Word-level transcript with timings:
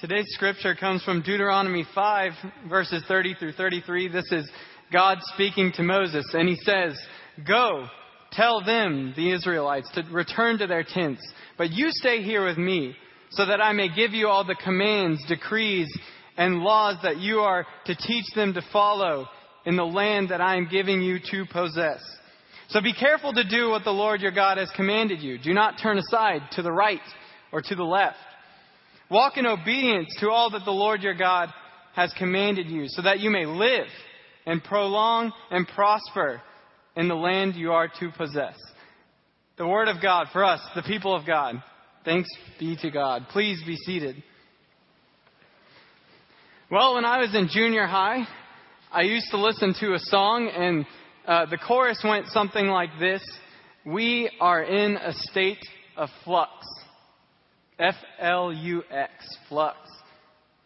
Today's 0.00 0.28
scripture 0.28 0.76
comes 0.76 1.02
from 1.02 1.22
Deuteronomy 1.22 1.84
5, 1.92 2.32
verses 2.68 3.02
30 3.08 3.34
through 3.34 3.54
33. 3.54 4.06
This 4.06 4.30
is 4.30 4.48
God 4.92 5.18
speaking 5.34 5.72
to 5.74 5.82
Moses, 5.82 6.24
and 6.34 6.48
he 6.48 6.54
says, 6.54 6.96
Go, 7.44 7.84
tell 8.30 8.64
them, 8.64 9.12
the 9.16 9.32
Israelites, 9.32 9.90
to 9.94 10.04
return 10.12 10.58
to 10.58 10.68
their 10.68 10.84
tents, 10.84 11.20
but 11.56 11.72
you 11.72 11.88
stay 11.90 12.22
here 12.22 12.44
with 12.44 12.56
me, 12.56 12.94
so 13.30 13.44
that 13.44 13.60
I 13.60 13.72
may 13.72 13.92
give 13.92 14.12
you 14.12 14.28
all 14.28 14.44
the 14.44 14.54
commands, 14.54 15.20
decrees, 15.26 15.92
and 16.36 16.60
laws 16.60 16.98
that 17.02 17.16
you 17.16 17.40
are 17.40 17.66
to 17.86 17.96
teach 17.96 18.26
them 18.36 18.54
to 18.54 18.62
follow 18.72 19.26
in 19.66 19.74
the 19.74 19.84
land 19.84 20.28
that 20.28 20.40
I 20.40 20.58
am 20.58 20.68
giving 20.70 21.02
you 21.02 21.18
to 21.32 21.44
possess. 21.52 21.98
So 22.68 22.80
be 22.80 22.94
careful 22.94 23.32
to 23.32 23.42
do 23.42 23.70
what 23.70 23.82
the 23.82 23.90
Lord 23.90 24.20
your 24.20 24.30
God 24.30 24.58
has 24.58 24.70
commanded 24.76 25.22
you. 25.22 25.38
Do 25.38 25.52
not 25.54 25.80
turn 25.82 25.98
aside 25.98 26.42
to 26.52 26.62
the 26.62 26.70
right 26.70 27.00
or 27.50 27.62
to 27.62 27.74
the 27.74 27.82
left. 27.82 28.18
Walk 29.10 29.38
in 29.38 29.46
obedience 29.46 30.14
to 30.20 30.30
all 30.30 30.50
that 30.50 30.64
the 30.64 30.70
Lord 30.70 31.02
your 31.02 31.14
God 31.14 31.48
has 31.94 32.12
commanded 32.18 32.68
you, 32.68 32.88
so 32.88 33.02
that 33.02 33.20
you 33.20 33.30
may 33.30 33.46
live 33.46 33.86
and 34.46 34.62
prolong 34.62 35.32
and 35.50 35.66
prosper 35.66 36.42
in 36.94 37.08
the 37.08 37.14
land 37.14 37.54
you 37.54 37.72
are 37.72 37.88
to 38.00 38.10
possess. 38.16 38.56
The 39.56 39.66
Word 39.66 39.88
of 39.88 40.02
God 40.02 40.28
for 40.32 40.44
us, 40.44 40.60
the 40.74 40.82
people 40.82 41.14
of 41.14 41.26
God. 41.26 41.62
Thanks 42.04 42.28
be 42.60 42.76
to 42.82 42.90
God. 42.90 43.26
Please 43.30 43.62
be 43.66 43.76
seated. 43.76 44.22
Well, 46.70 46.94
when 46.94 47.04
I 47.04 47.18
was 47.18 47.34
in 47.34 47.48
junior 47.50 47.86
high, 47.86 48.26
I 48.92 49.02
used 49.02 49.26
to 49.30 49.38
listen 49.38 49.74
to 49.80 49.94
a 49.94 49.98
song, 49.98 50.50
and 50.54 50.86
uh, 51.26 51.46
the 51.46 51.58
chorus 51.58 52.00
went 52.04 52.26
something 52.28 52.66
like 52.66 52.90
this 53.00 53.22
We 53.84 54.30
are 54.40 54.62
in 54.62 54.96
a 54.96 55.12
state 55.14 55.64
of 55.96 56.10
flux. 56.24 56.52
F 57.78 57.94
L 58.18 58.52
U 58.52 58.82
X, 58.90 59.12
flux. 59.48 59.76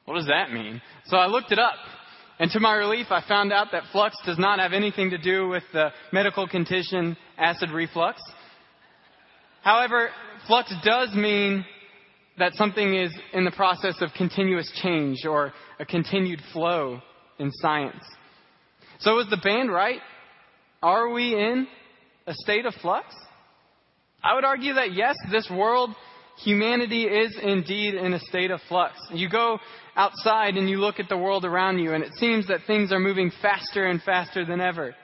What 0.04 0.14
does 0.16 0.26
that 0.26 0.52
mean? 0.52 0.80
So 1.06 1.16
I 1.16 1.26
looked 1.26 1.52
it 1.52 1.58
up. 1.58 1.74
And 2.38 2.50
to 2.52 2.60
my 2.60 2.74
relief, 2.74 3.06
I 3.10 3.22
found 3.28 3.52
out 3.52 3.68
that 3.72 3.84
flux 3.92 4.16
does 4.26 4.38
not 4.38 4.58
have 4.58 4.72
anything 4.72 5.10
to 5.10 5.18
do 5.18 5.48
with 5.48 5.62
the 5.72 5.90
medical 6.12 6.48
condition 6.48 7.16
acid 7.38 7.70
reflux. 7.70 8.20
However, 9.62 10.08
flux 10.46 10.74
does 10.84 11.14
mean 11.14 11.64
that 12.38 12.54
something 12.54 12.94
is 12.94 13.12
in 13.32 13.44
the 13.44 13.50
process 13.52 13.94
of 14.00 14.10
continuous 14.16 14.72
change 14.82 15.24
or 15.24 15.52
a 15.78 15.84
continued 15.84 16.40
flow 16.52 17.00
in 17.38 17.50
science. 17.52 18.02
So 18.98 19.18
is 19.20 19.28
the 19.30 19.36
band 19.36 19.70
right? 19.70 20.00
Are 20.82 21.10
we 21.10 21.34
in 21.34 21.68
a 22.26 22.34
state 22.34 22.66
of 22.66 22.74
flux? 22.74 23.14
I 24.24 24.34
would 24.34 24.44
argue 24.44 24.74
that 24.74 24.94
yes, 24.94 25.14
this 25.30 25.48
world, 25.50 25.90
humanity 26.38 27.04
is 27.04 27.36
indeed 27.42 27.94
in 27.94 28.14
a 28.14 28.20
state 28.20 28.50
of 28.50 28.60
flux. 28.68 28.94
You 29.12 29.28
go 29.28 29.58
outside 29.96 30.56
and 30.56 30.68
you 30.68 30.78
look 30.78 30.98
at 30.98 31.08
the 31.08 31.18
world 31.18 31.44
around 31.44 31.78
you, 31.78 31.92
and 31.92 32.02
it 32.02 32.12
seems 32.14 32.48
that 32.48 32.60
things 32.66 32.92
are 32.92 33.00
moving 33.00 33.30
faster 33.42 33.86
and 33.86 34.02
faster 34.02 34.44
than 34.44 34.60
ever. 34.60 34.94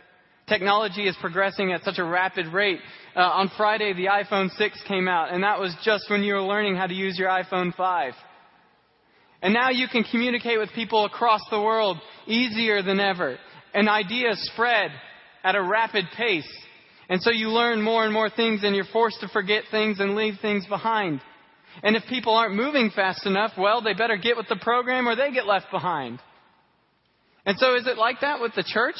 Technology 0.49 1.07
is 1.07 1.17
progressing 1.21 1.73
at 1.73 1.85
such 1.85 1.99
a 1.99 2.05
rapid 2.05 2.47
rate. 2.47 2.81
Uh, 3.15 3.21
on 3.21 3.51
Friday, 3.57 3.93
the 3.93 4.07
iPhone 4.07 4.51
6 4.51 4.83
came 4.89 5.07
out, 5.07 5.33
and 5.33 5.45
that 5.45 5.61
was 5.61 5.77
just 5.85 6.09
when 6.09 6.23
you 6.23 6.35
were 6.35 6.43
learning 6.43 6.75
how 6.77 6.87
to 6.87 6.95
use 6.95 7.19
your 7.19 7.29
iPhone 7.29 7.75
5. 7.75 8.15
And 9.43 9.53
now 9.53 9.71
you 9.71 9.87
can 9.89 10.05
communicate 10.05 10.59
with 10.59 10.71
people 10.75 11.05
across 11.05 11.43
the 11.51 11.61
world 11.61 11.99
easier 12.27 12.83
than 12.83 12.99
ever. 12.99 13.39
And 13.75 13.89
ideas 13.89 14.41
spread 14.53 14.91
at 15.45 15.55
a 15.55 15.63
rapid 15.63 16.07
pace. 16.17 16.49
And 17.09 17.23
so 17.23 17.31
you 17.31 17.49
learn 17.49 17.81
more 17.81 18.05
and 18.05 18.13
more 18.13 18.29
things 18.29 18.65
and 18.65 18.77
you're 18.77 18.85
forced 18.93 19.21
to 19.21 19.29
forget 19.29 19.65
things 19.71 19.99
and 20.01 20.15
leave 20.15 20.35
things 20.43 20.67
behind. 20.67 21.21
And 21.83 21.97
if 21.97 22.03
people 22.09 22.35
aren't 22.35 22.55
moving 22.55 22.91
fast 22.95 23.27
enough, 23.27 23.53
well, 23.57 23.83
they 23.83 23.95
better 23.95 24.17
get 24.17 24.37
with 24.37 24.49
the 24.49 24.57
program 24.61 25.09
or 25.09 25.17
they 25.17 25.33
get 25.33 25.47
left 25.47 25.71
behind. 25.71 26.21
And 27.47 27.59
so 27.59 27.77
is 27.77 27.87
it 27.87 27.97
like 27.97 28.21
that 28.21 28.41
with 28.41 28.55
the 28.55 28.65
church? 28.67 28.97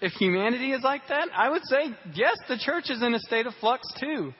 If 0.00 0.12
humanity 0.12 0.72
is 0.72 0.82
like 0.82 1.02
that, 1.08 1.28
I 1.34 1.48
would 1.48 1.64
say, 1.64 1.94
yes, 2.14 2.36
the 2.48 2.58
church 2.58 2.90
is 2.90 3.02
in 3.02 3.14
a 3.14 3.20
state 3.20 3.46
of 3.46 3.54
flux 3.60 3.90
too. 3.98 4.34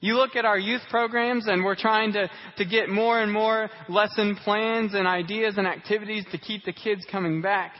You 0.00 0.14
look 0.14 0.34
at 0.34 0.44
our 0.44 0.58
youth 0.58 0.80
programs 0.90 1.46
and 1.46 1.62
we're 1.62 1.76
trying 1.76 2.14
to, 2.14 2.30
to 2.56 2.64
get 2.64 2.88
more 2.88 3.20
and 3.20 3.30
more 3.30 3.70
lesson 3.88 4.36
plans 4.36 4.94
and 4.94 5.06
ideas 5.06 5.54
and 5.58 5.66
activities 5.66 6.24
to 6.32 6.38
keep 6.38 6.64
the 6.64 6.72
kids 6.72 7.02
coming 7.10 7.42
back. 7.42 7.72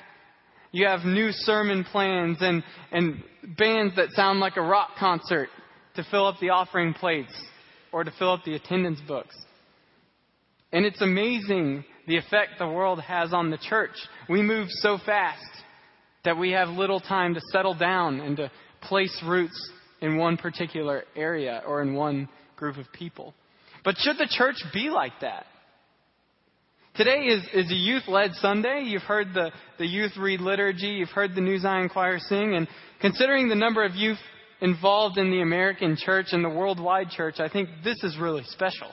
You 0.72 0.87
have 0.87 1.05
new 1.05 1.31
sermon 1.33 1.84
plans 1.84 2.38
and, 2.41 2.65
and 2.91 3.22
bands 3.59 3.94
that 3.97 4.10
sound 4.12 4.41
like 4.41 4.56
a 4.56 4.62
rock 4.62 4.91
concert 4.99 5.49
to 5.97 6.05
fill 6.10 6.27
up 6.27 6.37
the 6.41 6.49
offering 6.49 6.94
plates 6.94 7.33
or 7.93 8.05
to 8.05 8.10
fill 8.19 8.33
up 8.33 8.41
the 8.44 8.55
attendance 8.55 8.99
books. 9.06 9.37
And 10.72 10.87
it's 10.87 11.03
amazing 11.03 11.84
the 12.06 12.16
effect 12.16 12.53
the 12.59 12.66
world 12.66 13.03
has 13.03 13.34
on 13.34 13.50
the 13.50 13.59
church. 13.59 13.91
We 14.31 14.41
move 14.41 14.69
so 14.71 14.99
fast 15.05 15.44
that 16.25 16.38
we 16.38 16.53
have 16.53 16.69
little 16.69 17.00
time 17.00 17.34
to 17.34 17.41
settle 17.53 17.75
down 17.75 18.21
and 18.21 18.37
to 18.39 18.50
place 18.81 19.22
roots 19.27 19.71
in 20.00 20.16
one 20.16 20.39
particular 20.39 21.04
area 21.15 21.62
or 21.66 21.83
in 21.83 21.94
one 21.94 22.31
group 22.56 22.78
of 22.78 22.87
people. 22.93 23.34
But 23.84 23.97
should 23.99 24.16
the 24.16 24.28
church 24.31 24.56
be 24.72 24.89
like 24.89 25.12
that? 25.21 25.44
Today 26.94 27.20
is, 27.20 27.42
is 27.54 27.70
a 27.70 27.75
youth 27.75 28.03
led 28.06 28.34
Sunday. 28.34 28.82
You've 28.84 29.00
heard 29.03 29.28
the, 29.32 29.50
the 29.78 29.86
youth 29.86 30.12
read 30.19 30.42
liturgy, 30.42 30.88
you've 30.88 31.08
heard 31.08 31.34
the 31.34 31.41
New 31.41 31.58
Zion 31.58 31.88
Choir 31.88 32.19
sing, 32.19 32.54
and 32.54 32.69
considering 33.00 33.48
the 33.48 33.54
number 33.54 33.82
of 33.82 33.94
youth 33.94 34.19
involved 34.60 35.16
in 35.16 35.30
the 35.30 35.41
American 35.41 35.97
church 35.97 36.26
and 36.32 36.44
the 36.44 36.50
worldwide 36.50 37.08
church, 37.08 37.36
I 37.41 37.48
think 37.48 37.70
this 37.82 37.97
is 38.04 38.19
really 38.19 38.44
special 38.44 38.88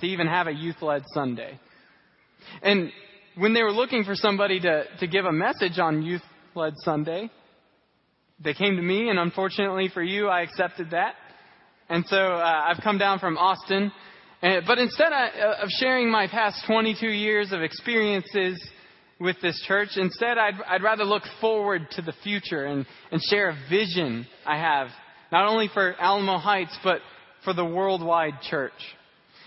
to 0.00 0.06
even 0.06 0.26
have 0.26 0.48
a 0.48 0.52
youth 0.52 0.82
led 0.82 1.04
Sunday. 1.14 1.60
And 2.62 2.90
when 3.36 3.54
they 3.54 3.62
were 3.62 3.70
looking 3.70 4.02
for 4.02 4.16
somebody 4.16 4.58
to, 4.58 4.86
to 4.98 5.06
give 5.06 5.24
a 5.24 5.32
message 5.32 5.78
on 5.78 6.02
youth 6.02 6.22
led 6.56 6.72
Sunday, 6.78 7.30
they 8.42 8.54
came 8.54 8.74
to 8.74 8.82
me, 8.82 9.08
and 9.08 9.20
unfortunately 9.20 9.88
for 9.94 10.02
you, 10.02 10.26
I 10.26 10.40
accepted 10.40 10.90
that. 10.90 11.14
And 11.88 12.04
so 12.08 12.16
uh, 12.16 12.64
I've 12.66 12.82
come 12.82 12.98
down 12.98 13.20
from 13.20 13.38
Austin 13.38 13.92
uh, 14.42 14.60
but 14.66 14.78
instead 14.78 15.12
of 15.12 15.68
sharing 15.68 16.10
my 16.10 16.26
past 16.26 16.64
22 16.66 17.06
years 17.06 17.52
of 17.52 17.62
experiences 17.62 18.62
with 19.18 19.36
this 19.42 19.62
church, 19.66 19.90
instead 19.96 20.38
I'd, 20.38 20.54
I'd 20.66 20.82
rather 20.82 21.04
look 21.04 21.24
forward 21.40 21.86
to 21.92 22.02
the 22.02 22.14
future 22.22 22.64
and, 22.64 22.86
and 23.12 23.20
share 23.22 23.50
a 23.50 23.56
vision 23.68 24.26
I 24.46 24.56
have, 24.56 24.88
not 25.30 25.46
only 25.46 25.68
for 25.72 25.94
Alamo 26.00 26.38
Heights, 26.38 26.76
but 26.82 27.00
for 27.44 27.52
the 27.52 27.64
worldwide 27.64 28.40
church. 28.48 28.72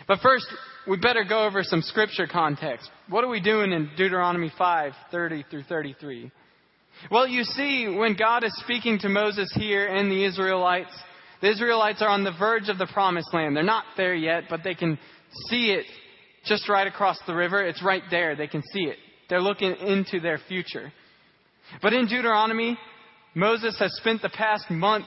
But 0.07 0.19
first, 0.19 0.45
we 0.87 0.97
better 0.97 1.23
go 1.23 1.45
over 1.45 1.63
some 1.63 1.81
scripture 1.81 2.27
context. 2.27 2.89
What 3.09 3.23
are 3.23 3.29
we 3.29 3.39
doing 3.39 3.71
in 3.71 3.89
Deuteronomy 3.97 4.51
5, 4.57 4.93
30 5.11 5.45
through 5.49 5.63
33? 5.63 6.31
Well, 7.09 7.27
you 7.27 7.43
see, 7.43 7.87
when 7.87 8.15
God 8.15 8.43
is 8.43 8.55
speaking 8.63 8.99
to 8.99 9.09
Moses 9.09 9.51
here 9.55 9.87
and 9.87 10.11
the 10.11 10.23
Israelites, 10.23 10.93
the 11.43 11.49
Israelites 11.51 12.01
are 12.01 12.07
on 12.07 12.23
the 12.23 12.31
verge 12.39 12.69
of 12.69 12.77
the 12.77 12.87
promised 12.87 13.33
land. 13.33 13.53
They're 13.53 13.63
not 13.63 13.83
there 13.97 14.15
yet, 14.15 14.45
but 14.49 14.61
they 14.63 14.75
can 14.75 14.97
see 15.49 15.71
it 15.71 15.85
just 16.45 16.69
right 16.69 16.87
across 16.87 17.19
the 17.27 17.35
river. 17.35 17.61
It's 17.61 17.83
right 17.83 18.01
there. 18.09 18.33
They 18.33 18.47
can 18.47 18.63
see 18.71 18.83
it. 18.83 18.95
They're 19.29 19.41
looking 19.41 19.75
into 19.75 20.21
their 20.21 20.39
future. 20.47 20.93
But 21.81 21.91
in 21.91 22.07
Deuteronomy, 22.07 22.77
Moses 23.35 23.75
has 23.79 23.93
spent 23.97 24.21
the 24.21 24.29
past 24.29 24.71
month 24.71 25.03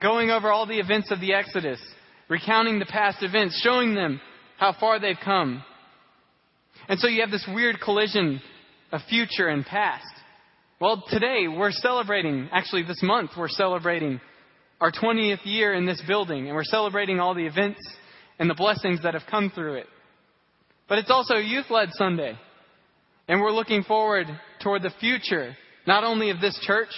going 0.00 0.30
over 0.30 0.50
all 0.50 0.64
the 0.64 0.78
events 0.78 1.10
of 1.10 1.20
the 1.20 1.34
Exodus, 1.34 1.80
recounting 2.30 2.78
the 2.78 2.86
past 2.86 3.18
events, 3.22 3.60
showing 3.62 3.94
them 3.94 4.18
how 4.56 4.74
far 4.80 4.98
they've 4.98 5.14
come. 5.22 5.62
And 6.88 6.98
so 6.98 7.06
you 7.06 7.20
have 7.20 7.30
this 7.30 7.46
weird 7.54 7.82
collision 7.84 8.40
of 8.92 9.02
future 9.10 9.48
and 9.48 9.62
past. 9.62 10.06
Well, 10.80 11.04
today 11.10 11.48
we're 11.48 11.70
celebrating, 11.70 12.48
actually 12.50 12.84
this 12.84 13.02
month 13.02 13.32
we're 13.36 13.48
celebrating 13.48 14.22
our 14.80 14.92
20th 14.92 15.44
year 15.44 15.74
in 15.74 15.86
this 15.86 16.02
building, 16.06 16.46
and 16.46 16.54
we're 16.54 16.64
celebrating 16.64 17.20
all 17.20 17.34
the 17.34 17.46
events 17.46 17.80
and 18.38 18.50
the 18.50 18.54
blessings 18.54 19.02
that 19.02 19.14
have 19.14 19.24
come 19.30 19.50
through 19.54 19.74
it. 19.74 19.86
But 20.88 20.98
it's 20.98 21.10
also 21.10 21.36
youth 21.36 21.66
led 21.70 21.88
Sunday. 21.92 22.38
And 23.28 23.40
we're 23.40 23.52
looking 23.52 23.82
forward 23.82 24.26
toward 24.62 24.82
the 24.82 24.92
future, 25.00 25.56
not 25.86 26.04
only 26.04 26.30
of 26.30 26.40
this 26.40 26.58
church, 26.62 26.90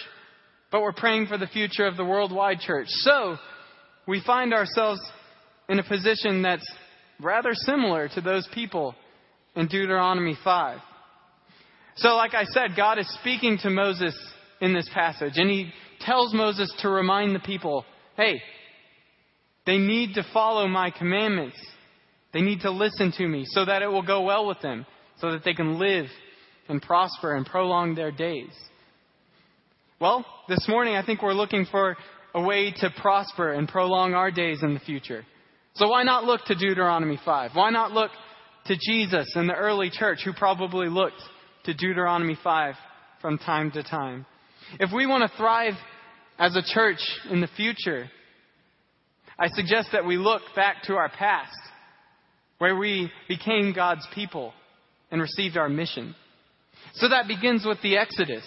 but 0.70 0.82
we're 0.82 0.92
praying 0.92 1.26
for 1.26 1.38
the 1.38 1.46
future 1.46 1.86
of 1.86 1.96
the 1.96 2.04
worldwide 2.04 2.60
church. 2.60 2.88
So, 2.88 3.36
we 4.06 4.22
find 4.26 4.52
ourselves 4.52 5.00
in 5.68 5.78
a 5.78 5.84
position 5.84 6.42
that's 6.42 6.70
rather 7.20 7.50
similar 7.52 8.08
to 8.08 8.20
those 8.20 8.48
people 8.52 8.94
in 9.54 9.66
Deuteronomy 9.66 10.36
5. 10.42 10.78
So, 11.96 12.14
like 12.16 12.34
I 12.34 12.44
said, 12.44 12.76
God 12.76 12.98
is 12.98 13.08
speaking 13.20 13.58
to 13.62 13.70
Moses 13.70 14.16
in 14.60 14.74
this 14.74 14.88
passage, 14.92 15.34
and 15.36 15.50
he 15.50 15.72
tells 16.00 16.34
Moses 16.34 16.72
to 16.80 16.88
remind 16.88 17.34
the 17.34 17.40
people 17.40 17.84
hey, 18.16 18.42
they 19.64 19.78
need 19.78 20.14
to 20.14 20.26
follow 20.32 20.66
my 20.66 20.90
commandments. 20.90 21.56
They 22.32 22.40
need 22.40 22.62
to 22.62 22.70
listen 22.70 23.12
to 23.16 23.26
me 23.26 23.44
so 23.46 23.64
that 23.64 23.82
it 23.82 23.86
will 23.86 24.02
go 24.02 24.22
well 24.22 24.46
with 24.46 24.60
them, 24.60 24.86
so 25.18 25.32
that 25.32 25.44
they 25.44 25.54
can 25.54 25.78
live 25.78 26.06
and 26.68 26.82
prosper 26.82 27.36
and 27.36 27.46
prolong 27.46 27.94
their 27.94 28.10
days. 28.10 28.50
Well, 30.00 30.26
this 30.48 30.66
morning 30.68 30.96
I 30.96 31.04
think 31.04 31.22
we're 31.22 31.32
looking 31.32 31.64
for 31.70 31.96
a 32.34 32.40
way 32.40 32.72
to 32.78 32.90
prosper 33.00 33.52
and 33.52 33.68
prolong 33.68 34.14
our 34.14 34.30
days 34.30 34.62
in 34.62 34.74
the 34.74 34.80
future. 34.80 35.24
So 35.74 35.88
why 35.88 36.02
not 36.02 36.24
look 36.24 36.44
to 36.46 36.54
Deuteronomy 36.54 37.18
5? 37.24 37.52
Why 37.54 37.70
not 37.70 37.92
look 37.92 38.10
to 38.68 38.76
Jesus 38.76 39.32
and 39.34 39.48
the 39.48 39.54
early 39.54 39.90
church 39.90 40.20
who 40.24 40.32
probably 40.32 40.88
looked 40.88 41.22
to 41.64 41.74
Deuteronomy 41.74 42.36
5 42.42 42.74
from 43.20 43.38
time 43.38 43.70
to 43.72 43.82
time. 43.82 44.26
If 44.78 44.92
we 44.92 45.06
want 45.06 45.30
to 45.30 45.36
thrive 45.36 45.74
as 46.38 46.56
a 46.56 46.62
church 46.62 47.00
in 47.30 47.40
the 47.40 47.48
future, 47.48 48.10
I 49.38 49.48
suggest 49.48 49.90
that 49.92 50.06
we 50.06 50.16
look 50.16 50.42
back 50.54 50.82
to 50.84 50.94
our 50.94 51.08
past, 51.08 51.56
where 52.58 52.76
we 52.76 53.10
became 53.28 53.72
God's 53.72 54.06
people 54.14 54.52
and 55.10 55.20
received 55.20 55.56
our 55.56 55.68
mission. 55.68 56.14
So 56.94 57.08
that 57.08 57.28
begins 57.28 57.64
with 57.64 57.80
the 57.82 57.96
Exodus. 57.96 58.44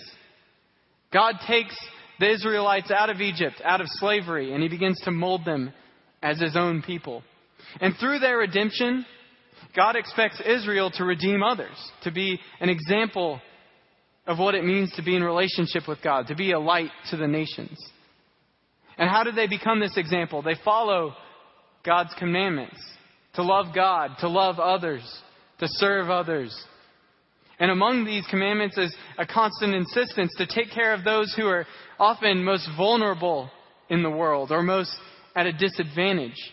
God 1.12 1.36
takes 1.48 1.76
the 2.20 2.30
Israelites 2.32 2.92
out 2.92 3.10
of 3.10 3.20
Egypt, 3.20 3.62
out 3.64 3.82
of 3.82 3.88
slavery, 3.90 4.54
and 4.54 4.62
he 4.62 4.70
begins 4.70 5.00
to 5.06 5.12
mold 5.12 5.44
them 5.44 5.74
as 6.22 6.40
his 6.40 6.56
own 6.56 6.82
people. 6.82 7.24
And 7.80 7.96
through 8.00 8.20
their 8.20 8.38
redemption, 8.38 9.06
God 9.76 9.96
expects 9.96 10.42
Israel 10.46 10.92
to 10.92 11.04
redeem 11.04 11.42
others, 11.42 11.76
to 12.04 12.12
be 12.12 12.40
an 12.60 12.70
example 12.70 13.42
of 14.28 14.38
what 14.38 14.56
it 14.56 14.64
means 14.64 14.94
to 14.96 15.04
be 15.04 15.16
in 15.16 15.24
relationship 15.24 15.88
with 15.88 16.02
God, 16.04 16.28
to 16.28 16.36
be 16.36 16.52
a 16.52 16.60
light 16.60 16.92
to 17.10 17.18
the 17.18 17.28
nations. 17.28 17.78
And 18.98 19.10
how 19.10 19.24
did 19.24 19.36
they 19.36 19.48
become 19.48 19.80
this 19.80 19.98
example? 19.98 20.42
They 20.42 20.56
follow 20.64 21.14
God's 21.84 22.14
commandments 22.20 22.80
to 23.34 23.44
love 23.44 23.68
God, 23.74 24.12
to 24.20 24.28
love 24.28 24.60
others, 24.60 25.04
to 25.60 25.68
serve 25.68 26.10
others. 26.10 26.56
And 27.60 27.72
among 27.72 28.06
these 28.06 28.26
commandments 28.30 28.78
is 28.78 28.96
a 29.18 29.26
constant 29.26 29.74
insistence 29.74 30.32
to 30.38 30.48
take 30.48 30.72
care 30.74 30.94
of 30.94 31.04
those 31.04 31.34
who 31.36 31.48
are 31.48 31.66
often 32.00 32.44
most 32.44 32.68
vulnerable 32.76 33.50
in 33.90 34.04
the 34.04 34.10
world 34.10 34.52
or 34.52 34.64
most 34.64 34.92
at 35.36 35.46
a 35.46 35.54
disadvantage, 35.54 36.52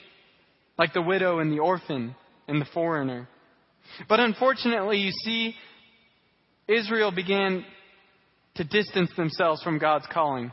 like 0.79 0.93
the 0.93 1.03
widow 1.03 1.41
and 1.41 1.53
the 1.53 1.61
orphan 1.61 2.15
and 2.47 2.61
the 2.61 2.69
foreigner. 2.73 3.29
But 4.09 4.21
unfortunately, 4.21 4.99
you 4.99 5.11
see, 5.25 5.55
Israel 6.69 7.11
began 7.11 7.65
to 8.57 8.65
distance 8.65 9.11
themselves 9.17 9.63
from 9.63 9.79
God's 9.79 10.07
calling. 10.13 10.53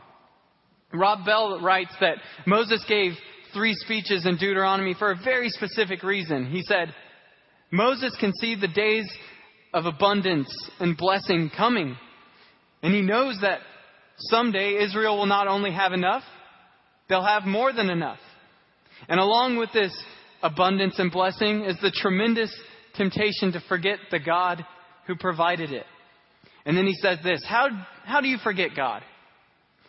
Rob 0.92 1.24
Bell 1.26 1.60
writes 1.60 1.92
that 2.00 2.16
Moses 2.46 2.84
gave 2.88 3.12
three 3.52 3.74
speeches 3.74 4.26
in 4.26 4.36
Deuteronomy 4.36 4.94
for 4.94 5.10
a 5.10 5.20
very 5.22 5.48
specific 5.50 6.02
reason. 6.02 6.46
He 6.46 6.62
said, 6.62 6.94
Moses 7.70 8.16
can 8.18 8.32
see 8.40 8.54
the 8.54 8.68
days 8.68 9.10
of 9.74 9.86
abundance 9.86 10.48
and 10.78 10.96
blessing 10.96 11.50
coming. 11.54 11.96
And 12.82 12.94
he 12.94 13.02
knows 13.02 13.38
that 13.42 13.60
someday 14.18 14.82
Israel 14.84 15.18
will 15.18 15.26
not 15.26 15.48
only 15.48 15.72
have 15.72 15.92
enough, 15.92 16.22
they'll 17.08 17.24
have 17.24 17.44
more 17.44 17.72
than 17.72 17.90
enough. 17.90 18.18
And 19.08 19.20
along 19.20 19.56
with 19.56 19.72
this 19.72 19.92
abundance 20.42 20.98
and 20.98 21.10
blessing 21.10 21.64
is 21.64 21.76
the 21.82 21.90
tremendous 21.90 22.54
temptation 22.94 23.52
to 23.52 23.60
forget 23.68 23.98
the 24.10 24.20
God 24.20 24.64
who 25.06 25.16
provided 25.16 25.72
it. 25.72 25.84
And 26.66 26.76
then 26.76 26.86
he 26.86 26.94
says 26.94 27.18
this 27.24 27.42
How, 27.48 27.68
how 28.04 28.20
do 28.20 28.28
you 28.28 28.38
forget 28.42 28.70
God? 28.76 29.02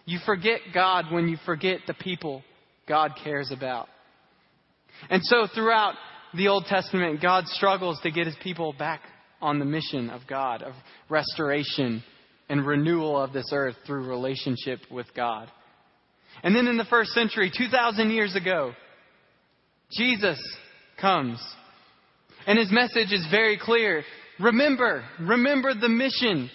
You 0.05 0.19
forget 0.25 0.61
God 0.73 1.11
when 1.11 1.27
you 1.27 1.37
forget 1.45 1.79
the 1.85 1.93
people 1.93 2.43
God 2.87 3.11
cares 3.21 3.51
about. 3.51 3.89
And 5.09 5.21
so 5.23 5.47
throughout 5.53 5.95
the 6.33 6.47
Old 6.47 6.65
Testament, 6.65 7.21
God 7.21 7.45
struggles 7.47 7.99
to 8.03 8.11
get 8.11 8.25
his 8.25 8.37
people 8.41 8.73
back 8.73 9.01
on 9.41 9.59
the 9.59 9.65
mission 9.65 10.09
of 10.09 10.21
God, 10.27 10.63
of 10.63 10.73
restoration 11.09 12.03
and 12.49 12.65
renewal 12.65 13.21
of 13.21 13.33
this 13.33 13.49
earth 13.51 13.75
through 13.85 14.07
relationship 14.07 14.79
with 14.89 15.07
God. 15.13 15.51
And 16.43 16.55
then 16.55 16.67
in 16.67 16.77
the 16.77 16.85
first 16.85 17.11
century, 17.11 17.51
2,000 17.55 18.11
years 18.11 18.35
ago, 18.35 18.73
Jesus 19.91 20.39
comes. 20.99 21.43
And 22.45 22.57
his 22.57 22.71
message 22.71 23.11
is 23.11 23.27
very 23.29 23.59
clear. 23.61 24.03
Remember, 24.39 25.03
remember 25.19 25.73
the 25.73 25.89
mission. 25.89 26.49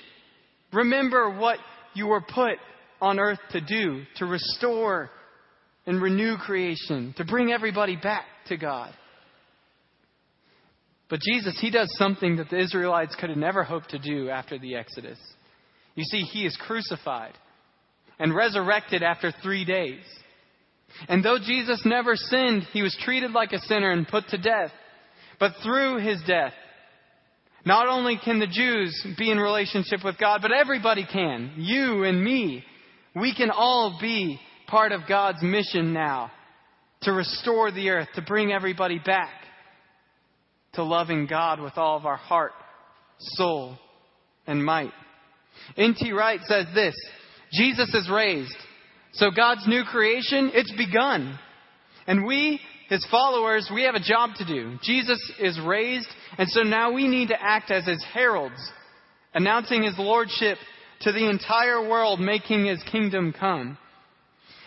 Remember 0.72 1.30
what 1.38 1.58
you 1.94 2.06
were 2.06 2.22
put 2.22 2.56
on 3.00 3.18
earth 3.18 3.40
to 3.50 3.60
do, 3.60 4.02
to 4.16 4.26
restore 4.26 5.10
and 5.86 6.00
renew 6.00 6.36
creation, 6.36 7.14
to 7.16 7.24
bring 7.24 7.52
everybody 7.52 7.96
back 7.96 8.24
to 8.46 8.56
God. 8.56 8.94
But 11.10 11.20
Jesus, 11.20 11.58
he 11.60 11.70
does 11.70 11.92
something 11.98 12.36
that 12.36 12.48
the 12.48 12.58
Israelites 12.58 13.14
could 13.16 13.28
have 13.28 13.38
never 13.38 13.64
hoped 13.64 13.90
to 13.90 13.98
do 13.98 14.30
after 14.30 14.58
the 14.58 14.76
Exodus. 14.76 15.18
You 15.94 16.04
see, 16.04 16.22
he 16.22 16.46
is 16.46 16.56
crucified 16.56 17.34
and 18.18 18.34
resurrected 18.34 19.02
after 19.02 19.32
three 19.42 19.64
days. 19.64 20.00
And 21.08 21.24
though 21.24 21.38
Jesus 21.38 21.82
never 21.84 22.16
sinned, 22.16 22.62
he 22.72 22.82
was 22.82 22.96
treated 23.04 23.32
like 23.32 23.52
a 23.52 23.60
sinner 23.60 23.90
and 23.90 24.08
put 24.08 24.28
to 24.28 24.38
death. 24.38 24.70
But 25.38 25.52
through 25.62 25.98
his 25.98 26.22
death, 26.26 26.52
not 27.64 27.88
only 27.88 28.18
can 28.22 28.40
the 28.40 28.46
Jews 28.46 29.06
be 29.16 29.30
in 29.30 29.38
relationship 29.38 30.04
with 30.04 30.18
God, 30.18 30.42
but 30.42 30.52
everybody 30.52 31.06
can. 31.10 31.52
You 31.56 32.04
and 32.04 32.22
me. 32.22 32.64
We 33.14 33.34
can 33.34 33.50
all 33.50 33.98
be 34.00 34.40
part 34.66 34.92
of 34.92 35.02
God's 35.08 35.42
mission 35.42 35.92
now 35.92 36.30
to 37.02 37.12
restore 37.12 37.70
the 37.70 37.90
earth, 37.90 38.08
to 38.14 38.22
bring 38.22 38.52
everybody 38.52 38.98
back 38.98 39.30
to 40.74 40.82
loving 40.82 41.26
God 41.26 41.60
with 41.60 41.76
all 41.76 41.96
of 41.96 42.06
our 42.06 42.16
heart, 42.16 42.52
soul, 43.18 43.76
and 44.46 44.64
might. 44.64 44.92
N.T. 45.76 46.10
Wright 46.12 46.40
says 46.46 46.66
this 46.74 46.94
Jesus 47.52 47.92
is 47.94 48.08
raised. 48.10 48.56
So 49.14 49.30
God's 49.30 49.66
new 49.66 49.84
creation, 49.84 50.50
it's 50.54 50.72
begun. 50.72 51.38
And 52.06 52.24
we, 52.24 52.60
his 52.88 53.06
followers, 53.10 53.70
we 53.72 53.84
have 53.84 53.94
a 53.94 54.00
job 54.00 54.30
to 54.36 54.44
do. 54.44 54.78
Jesus 54.82 55.18
is 55.38 55.58
raised, 55.60 56.08
and 56.38 56.48
so 56.48 56.62
now 56.62 56.92
we 56.92 57.08
need 57.08 57.28
to 57.28 57.42
act 57.42 57.70
as 57.70 57.86
his 57.86 58.04
heralds, 58.12 58.60
announcing 59.34 59.82
his 59.82 59.94
lordship 59.98 60.58
to 61.02 61.12
the 61.12 61.28
entire 61.28 61.88
world, 61.88 62.20
making 62.20 62.66
his 62.66 62.82
kingdom 62.90 63.32
come. 63.38 63.78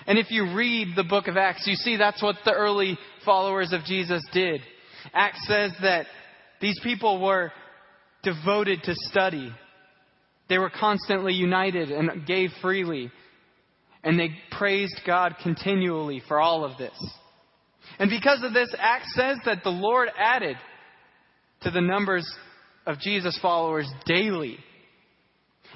And 0.07 0.19
if 0.19 0.31
you 0.31 0.53
read 0.55 0.95
the 0.95 1.03
book 1.03 1.27
of 1.27 1.37
Acts, 1.37 1.65
you 1.65 1.75
see 1.75 1.97
that's 1.97 2.21
what 2.21 2.35
the 2.45 2.53
early 2.53 2.97
followers 3.23 3.73
of 3.73 3.83
Jesus 3.85 4.23
did. 4.33 4.61
Acts 5.13 5.45
says 5.47 5.71
that 5.81 6.05
these 6.61 6.79
people 6.83 7.21
were 7.23 7.51
devoted 8.23 8.83
to 8.83 8.93
study. 8.95 9.51
They 10.47 10.57
were 10.57 10.69
constantly 10.69 11.33
united 11.33 11.91
and 11.91 12.25
gave 12.25 12.49
freely. 12.61 13.11
And 14.03 14.19
they 14.19 14.29
praised 14.51 14.99
God 15.05 15.35
continually 15.41 16.21
for 16.27 16.39
all 16.39 16.63
of 16.63 16.77
this. 16.77 16.93
And 17.99 18.09
because 18.09 18.43
of 18.43 18.53
this, 18.53 18.73
Acts 18.77 19.13
says 19.15 19.37
that 19.45 19.63
the 19.63 19.69
Lord 19.69 20.09
added 20.17 20.57
to 21.61 21.71
the 21.71 21.81
numbers 21.81 22.29
of 22.85 22.99
Jesus' 22.99 23.37
followers 23.41 23.89
daily. 24.05 24.57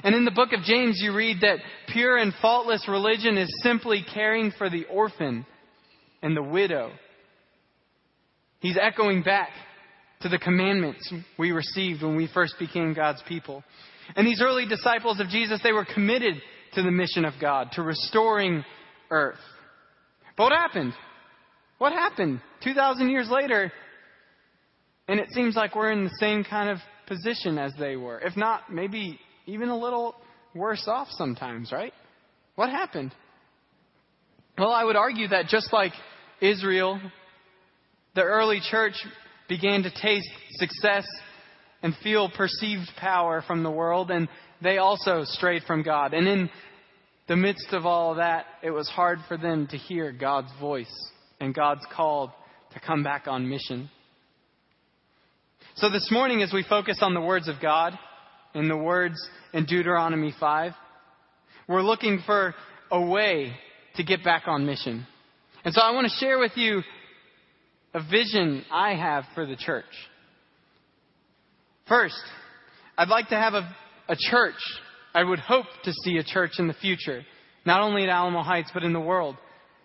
And 0.04 0.16
in 0.16 0.26
the 0.26 0.32
book 0.32 0.54
of 0.54 0.64
James, 0.64 1.00
you 1.02 1.16
read 1.16 1.42
that 1.42 1.60
pure 1.88 2.18
and 2.18 2.34
faultless 2.42 2.88
religion 2.88 3.38
is 3.38 3.50
simply 3.64 4.06
caring 4.14 4.52
for 4.58 4.70
the 4.70 4.86
orphan 4.86 5.46
and 6.22 6.36
the 6.36 6.44
widow. 6.44 6.92
He's 8.60 8.78
echoing 8.80 9.24
back 9.24 9.50
to 10.22 10.30
the 10.30 10.38
commandments 10.38 11.12
we 11.38 11.52
received 11.52 12.04
when 12.04 12.16
we 12.16 12.30
first 12.34 12.56
became 12.60 12.94
God's 12.94 13.24
people. 13.28 13.64
And 14.16 14.28
these 14.28 14.42
early 14.42 14.66
disciples 14.68 15.20
of 15.20 15.28
Jesus, 15.30 15.62
they 15.64 15.72
were 15.72 15.86
committed 15.86 16.36
to 16.74 16.82
the 16.82 16.92
mission 16.92 17.26
of 17.26 17.34
God, 17.40 17.70
to 17.74 17.82
restoring 17.82 18.64
earth. 19.10 19.40
But 20.38 20.46
what 20.46 20.54
happened? 20.54 20.94
What 21.80 21.94
happened? 21.94 22.42
2,000 22.64 23.10
years 23.10 23.30
later, 23.32 23.72
and 25.08 25.20
it 25.20 25.32
seems 25.32 25.56
like 25.56 25.76
we're 25.76 25.92
in 25.92 26.04
the 26.04 26.18
same 26.20 26.44
kind 26.44 26.70
of 26.70 26.78
position 27.08 27.58
as 27.58 27.72
they 27.80 27.96
were. 27.96 28.20
If 28.20 28.38
not, 28.38 28.72
maybe 28.72 29.20
even 29.48 29.70
a 29.70 29.78
little 29.78 30.14
worse 30.54 30.84
off 30.88 31.08
sometimes, 31.12 31.72
right? 31.72 31.94
What 32.56 32.70
happened? 32.70 33.16
Well, 34.58 34.72
I 34.72 34.84
would 34.84 34.98
argue 34.98 35.30
that 35.30 35.48
just 35.48 35.72
like 35.72 35.94
Israel, 36.42 37.00
the 38.14 38.24
early 38.24 38.60
church 38.70 38.96
began 39.48 39.84
to 39.84 39.90
taste 39.90 40.30
success 40.52 41.08
and 41.82 41.96
feel 42.04 42.30
perceived 42.30 42.90
power 42.98 43.42
from 43.48 43.64
the 43.64 43.72
world, 43.72 44.12
and 44.12 44.28
they 44.62 44.80
also 44.80 45.24
strayed 45.24 45.64
from 45.64 45.82
God. 45.82 46.14
And 46.14 46.28
in 46.28 46.50
the 47.30 47.38
midst 47.38 47.72
of 47.72 47.86
all 47.86 48.12
of 48.12 48.18
that, 48.18 48.48
it 48.62 48.72
was 48.72 48.90
hard 48.90 49.20
for 49.30 49.38
them 49.38 49.68
to 49.68 49.78
hear 49.78 50.12
God's 50.12 50.52
voice 50.60 50.94
and 51.40 51.54
God's 51.54 51.86
called 51.96 52.32
to 52.74 52.80
come 52.80 53.04
back 53.04 53.28
on 53.28 53.50
mission. 53.50 53.90
So 55.76 55.90
this 55.90 56.10
morning, 56.12 56.42
as 56.42 56.54
we 56.54 56.64
focus 56.68 57.00
on 57.02 57.14
the 57.14 57.22
words 57.22 57.48
of 57.48 57.56
God 57.62 57.98
and 58.54 58.70
the 58.70 58.78
words 58.78 59.16
in 59.54 59.66
Deuteronomy 59.66 60.34
5, 60.40 60.74
we're 61.68 61.82
looking 61.82 62.22
for 62.26 62.54
a 62.92 63.02
way 63.02 63.54
to 63.96 64.04
get 64.04 64.24
back 64.24 64.44
on 64.48 64.66
mission. 64.66 65.06
And 65.64 65.74
so 65.74 65.82
I 65.82 65.92
want 65.92 66.08
to 66.08 66.26
share 66.26 66.40
with 66.40 66.54
you 66.56 66.82
a 67.94 68.02
vision 68.04 68.66
I 68.72 68.96
have 68.96 69.26
for 69.34 69.46
the 69.46 69.56
church. 69.56 69.86
First, 71.88 72.22
I'd 72.98 73.10
like 73.10 73.30
to 73.30 73.36
have 73.36 73.54
a 73.54 73.70
a 74.10 74.16
church. 74.18 74.56
I 75.14 75.24
would 75.24 75.40
hope 75.40 75.68
to 75.84 75.94
see 76.04 76.18
a 76.18 76.24
church 76.24 76.54
in 76.58 76.68
the 76.68 76.74
future, 76.74 77.24
not 77.66 77.82
only 77.82 78.04
at 78.04 78.10
Alamo 78.10 78.42
Heights, 78.42 78.72
but 78.74 78.84
in 78.84 78.92
the 78.92 79.00
world, 79.00 79.38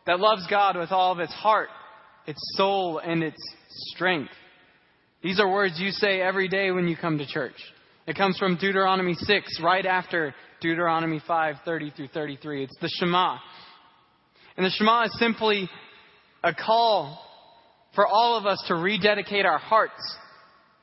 that 0.06 0.20
loves 0.20 0.46
God 0.48 0.76
with 0.76 0.92
all 0.92 1.12
of 1.12 1.18
its 1.18 1.32
heart, 1.32 1.68
its 2.26 2.40
soul, 2.56 2.98
and 2.98 3.22
its 3.22 3.40
strength. 3.94 4.32
These 5.22 5.40
are 5.40 5.50
words 5.50 5.74
you 5.78 5.90
say 5.90 6.20
every 6.20 6.48
day 6.48 6.70
when 6.70 6.86
you 6.86 6.96
come 6.96 7.18
to 7.18 7.26
church. 7.26 7.54
It 8.06 8.16
comes 8.16 8.36
from 8.38 8.56
Deuteronomy 8.56 9.14
6, 9.14 9.60
right 9.62 9.86
after 9.86 10.34
Deuteronomy 10.60 11.22
5, 11.26 11.56
30 11.64 11.92
through 11.96 12.08
33. 12.08 12.64
It's 12.64 12.76
the 12.80 12.90
Shema. 12.98 13.38
And 14.56 14.66
the 14.66 14.70
Shema 14.70 15.04
is 15.04 15.18
simply 15.18 15.70
a 16.42 16.52
call 16.52 17.20
for 17.94 18.06
all 18.06 18.36
of 18.36 18.44
us 18.44 18.62
to 18.68 18.74
rededicate 18.74 19.46
our 19.46 19.58
hearts, 19.58 20.16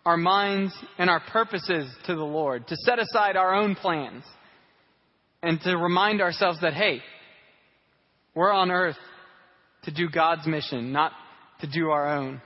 our 0.05 0.17
minds, 0.17 0.73
and 0.97 1.09
our 1.09 1.19
purposes 1.19 1.93
to 2.07 2.15
the 2.15 2.23
Lord, 2.23 2.67
to 2.67 2.75
set 2.77 2.97
aside 2.97 3.35
our 3.35 3.53
own 3.53 3.75
plans, 3.75 4.23
and 5.43 5.61
to 5.61 5.77
remind 5.77 6.21
ourselves 6.21 6.59
that, 6.61 6.73
hey, 6.73 7.01
we're 8.33 8.51
on 8.51 8.71
earth 8.71 8.97
to 9.83 9.91
do 9.91 10.09
God's 10.09 10.45
mission, 10.45 10.91
not 10.91 11.11
to 11.61 11.67
do 11.67 11.89
our 11.89 12.15
own. 12.17 12.41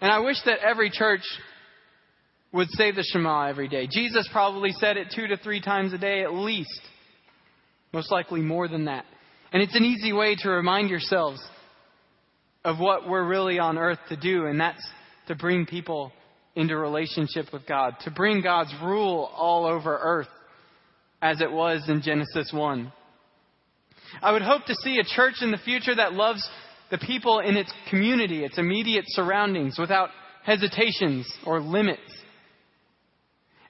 And 0.00 0.10
I 0.10 0.20
wish 0.20 0.36
that 0.44 0.58
every 0.60 0.90
church 0.90 1.22
would 2.52 2.68
say 2.70 2.92
the 2.92 3.02
Shema 3.02 3.48
every 3.48 3.68
day. 3.68 3.88
Jesus 3.90 4.28
probably 4.32 4.72
said 4.72 4.96
it 4.96 5.12
two 5.14 5.26
to 5.26 5.36
three 5.36 5.60
times 5.60 5.92
a 5.92 5.98
day 5.98 6.22
at 6.22 6.32
least. 6.32 6.80
Most 7.92 8.12
likely 8.12 8.40
more 8.40 8.68
than 8.68 8.84
that. 8.86 9.04
And 9.52 9.62
it's 9.62 9.74
an 9.74 9.84
easy 9.84 10.12
way 10.12 10.36
to 10.40 10.50
remind 10.50 10.90
yourselves 10.90 11.40
of 12.64 12.78
what 12.78 13.08
we're 13.08 13.26
really 13.26 13.58
on 13.58 13.76
earth 13.76 13.98
to 14.08 14.16
do, 14.16 14.46
and 14.46 14.58
that's 14.58 14.84
to 15.28 15.34
bring 15.34 15.66
people 15.66 16.12
into 16.56 16.76
relationship 16.76 17.46
with 17.52 17.66
God, 17.66 17.94
to 18.02 18.10
bring 18.10 18.40
God's 18.40 18.74
rule 18.82 19.30
all 19.36 19.66
over 19.66 19.98
earth 20.00 20.28
as 21.20 21.40
it 21.40 21.50
was 21.50 21.84
in 21.88 22.02
Genesis 22.02 22.52
1. 22.52 22.92
I 24.22 24.32
would 24.32 24.42
hope 24.42 24.64
to 24.66 24.74
see 24.82 24.98
a 24.98 25.04
church 25.04 25.36
in 25.40 25.50
the 25.50 25.58
future 25.58 25.94
that 25.94 26.12
loves 26.12 26.48
the 26.90 26.98
people 26.98 27.40
in 27.40 27.56
its 27.56 27.72
community, 27.90 28.44
its 28.44 28.58
immediate 28.58 29.04
surroundings, 29.08 29.78
without 29.78 30.10
hesitations 30.44 31.30
or 31.46 31.60
limits. 31.60 32.00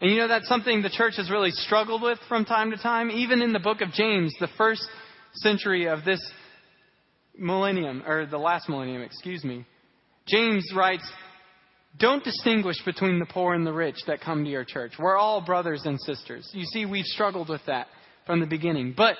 And 0.00 0.10
you 0.10 0.18
know, 0.18 0.28
that's 0.28 0.48
something 0.48 0.82
the 0.82 0.90
church 0.90 1.14
has 1.16 1.30
really 1.30 1.50
struggled 1.50 2.02
with 2.02 2.18
from 2.28 2.44
time 2.44 2.70
to 2.72 2.76
time. 2.76 3.10
Even 3.10 3.40
in 3.40 3.52
the 3.52 3.60
book 3.60 3.80
of 3.80 3.92
James, 3.92 4.34
the 4.40 4.48
first 4.58 4.82
century 5.34 5.86
of 5.86 6.04
this 6.04 6.20
millennium, 7.38 8.02
or 8.06 8.26
the 8.26 8.38
last 8.38 8.68
millennium, 8.68 9.02
excuse 9.02 9.44
me, 9.44 9.64
James 10.26 10.70
writes, 10.74 11.08
Don't 11.98 12.24
distinguish 12.24 12.76
between 12.84 13.18
the 13.18 13.26
poor 13.26 13.54
and 13.54 13.66
the 13.66 13.72
rich 13.72 13.96
that 14.06 14.20
come 14.20 14.44
to 14.44 14.50
your 14.50 14.64
church. 14.64 14.92
We're 14.98 15.16
all 15.16 15.40
brothers 15.40 15.82
and 15.84 16.00
sisters. 16.00 16.48
You 16.52 16.64
see, 16.66 16.86
we've 16.86 17.04
struggled 17.04 17.48
with 17.48 17.62
that 17.66 17.86
from 18.26 18.40
the 18.40 18.46
beginning. 18.46 18.94
But 18.96 19.16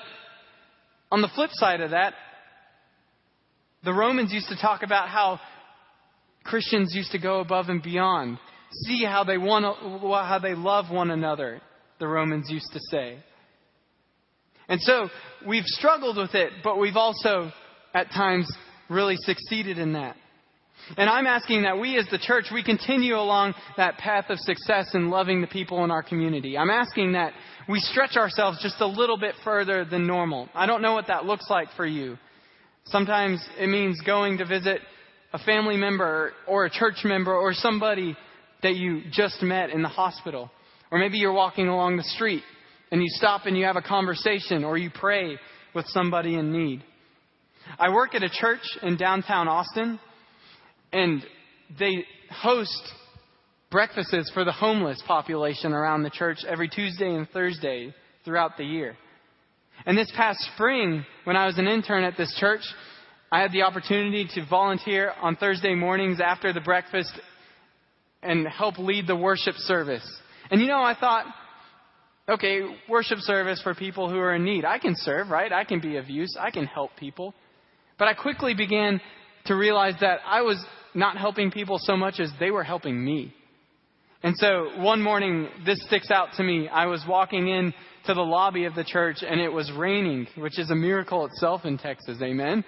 on 1.11 1.21
the 1.21 1.29
flip 1.35 1.51
side 1.53 1.81
of 1.81 1.91
that, 1.91 2.13
the 3.83 3.93
Romans 3.93 4.33
used 4.33 4.49
to 4.49 4.57
talk 4.57 4.83
about 4.83 5.09
how 5.09 5.39
Christians 6.43 6.93
used 6.95 7.11
to 7.11 7.19
go 7.19 7.39
above 7.39 7.69
and 7.69 7.81
beyond. 7.81 8.39
See 8.85 9.03
how 9.03 9.23
they, 9.23 9.37
want, 9.37 9.65
how 10.01 10.39
they 10.39 10.55
love 10.55 10.91
one 10.91 11.11
another, 11.11 11.61
the 11.99 12.07
Romans 12.07 12.49
used 12.49 12.71
to 12.73 12.79
say. 12.91 13.17
And 14.67 14.81
so 14.81 15.09
we've 15.47 15.65
struggled 15.65 16.17
with 16.17 16.33
it, 16.33 16.51
but 16.63 16.79
we've 16.79 16.95
also, 16.95 17.51
at 17.93 18.11
times, 18.11 18.51
really 18.89 19.15
succeeded 19.17 19.77
in 19.77 19.93
that. 19.93 20.15
And 20.97 21.09
I'm 21.09 21.25
asking 21.25 21.63
that 21.63 21.79
we 21.79 21.97
as 21.97 22.05
the 22.11 22.17
church, 22.17 22.45
we 22.53 22.63
continue 22.63 23.15
along 23.15 23.53
that 23.77 23.97
path 23.97 24.25
of 24.29 24.39
success 24.39 24.89
in 24.93 25.09
loving 25.09 25.41
the 25.41 25.47
people 25.47 25.83
in 25.83 25.91
our 25.91 26.03
community. 26.03 26.57
I'm 26.57 26.69
asking 26.69 27.13
that 27.13 27.33
we 27.67 27.79
stretch 27.79 28.15
ourselves 28.15 28.59
just 28.61 28.79
a 28.79 28.87
little 28.87 29.17
bit 29.17 29.35
further 29.43 29.85
than 29.85 30.05
normal. 30.05 30.49
I 30.53 30.65
don't 30.65 30.81
know 30.81 30.93
what 30.93 31.07
that 31.07 31.25
looks 31.25 31.49
like 31.49 31.69
for 31.75 31.85
you. 31.85 32.17
Sometimes 32.85 33.43
it 33.57 33.67
means 33.67 33.99
going 34.05 34.37
to 34.37 34.45
visit 34.45 34.81
a 35.33 35.39
family 35.39 35.75
member 35.75 36.33
or 36.47 36.65
a 36.65 36.69
church 36.69 37.03
member 37.03 37.33
or 37.33 37.53
somebody 37.53 38.15
that 38.61 38.75
you 38.75 39.01
just 39.11 39.41
met 39.41 39.71
in 39.71 39.81
the 39.81 39.89
hospital. 39.89 40.51
Or 40.91 40.99
maybe 40.99 41.17
you're 41.17 41.33
walking 41.33 41.67
along 41.67 41.97
the 41.97 42.03
street 42.03 42.43
and 42.91 43.01
you 43.01 43.07
stop 43.09 43.45
and 43.45 43.57
you 43.57 43.65
have 43.65 43.75
a 43.75 43.81
conversation 43.81 44.63
or 44.63 44.77
you 44.77 44.91
pray 44.93 45.37
with 45.73 45.85
somebody 45.87 46.35
in 46.35 46.51
need. 46.51 46.83
I 47.79 47.89
work 47.89 48.13
at 48.13 48.23
a 48.23 48.29
church 48.29 48.61
in 48.83 48.95
downtown 48.95 49.47
Austin 49.47 49.99
and 50.93 51.23
they 51.79 52.05
host 52.29 52.93
breakfasts 53.71 54.31
for 54.33 54.43
the 54.43 54.51
homeless 54.51 55.01
population 55.05 55.73
around 55.73 56.03
the 56.03 56.09
church 56.09 56.39
every 56.47 56.69
Tuesday 56.69 57.13
and 57.13 57.29
Thursday 57.29 57.93
throughout 58.23 58.57
the 58.57 58.63
year. 58.63 58.95
And 59.85 59.97
this 59.97 60.11
past 60.15 60.39
spring, 60.53 61.05
when 61.25 61.35
I 61.35 61.45
was 61.45 61.57
an 61.57 61.67
intern 61.67 62.03
at 62.03 62.17
this 62.17 62.33
church, 62.39 62.61
I 63.31 63.41
had 63.41 63.51
the 63.51 63.63
opportunity 63.63 64.27
to 64.35 64.45
volunteer 64.49 65.11
on 65.21 65.35
Thursday 65.35 65.75
mornings 65.75 66.19
after 66.21 66.53
the 66.53 66.61
breakfast 66.61 67.11
and 68.23 68.47
help 68.47 68.79
lead 68.79 69.07
the 69.07 69.15
worship 69.15 69.55
service. 69.55 70.05
And 70.49 70.61
you 70.61 70.67
know, 70.67 70.81
I 70.81 70.95
thought, 70.97 71.25
okay, 72.29 72.61
worship 72.87 73.19
service 73.19 73.61
for 73.61 73.75
people 73.75 74.09
who 74.09 74.17
are 74.17 74.35
in 74.35 74.45
need. 74.45 74.65
I 74.65 74.79
can 74.79 74.93
serve, 74.95 75.29
right? 75.29 75.51
I 75.51 75.63
can 75.63 75.79
be 75.79 75.97
of 75.97 76.09
use. 76.09 76.35
I 76.39 76.51
can 76.51 76.65
help 76.65 76.91
people. 76.97 77.33
But 77.97 78.07
I 78.07 78.13
quickly 78.13 78.53
began 78.53 79.01
to 79.45 79.55
realize 79.55 79.95
that 80.01 80.19
I 80.25 80.41
was 80.41 80.63
not 80.93 81.17
helping 81.17 81.51
people 81.51 81.77
so 81.79 81.95
much 81.97 82.19
as 82.19 82.31
they 82.39 82.51
were 82.51 82.63
helping 82.63 83.03
me. 83.03 83.33
And 84.25 84.35
so 84.39 84.71
one 84.77 85.03
morning, 85.03 85.49
this 85.67 85.79
sticks 85.83 86.09
out 86.09 86.29
to 86.37 86.43
me. 86.43 86.67
I 86.67 86.87
was 86.87 87.05
walking 87.07 87.47
in 87.47 87.75
to 88.07 88.15
the 88.15 88.23
lobby 88.23 88.65
of 88.65 88.73
the 88.73 88.83
church 88.83 89.17
and 89.21 89.39
it 89.39 89.49
was 89.49 89.71
raining, 89.71 90.25
which 90.35 90.57
is 90.57 90.71
a 90.71 90.75
miracle 90.75 91.27
itself 91.27 91.63
in 91.63 91.77
Texas. 91.77 92.17
Amen. 92.23 92.65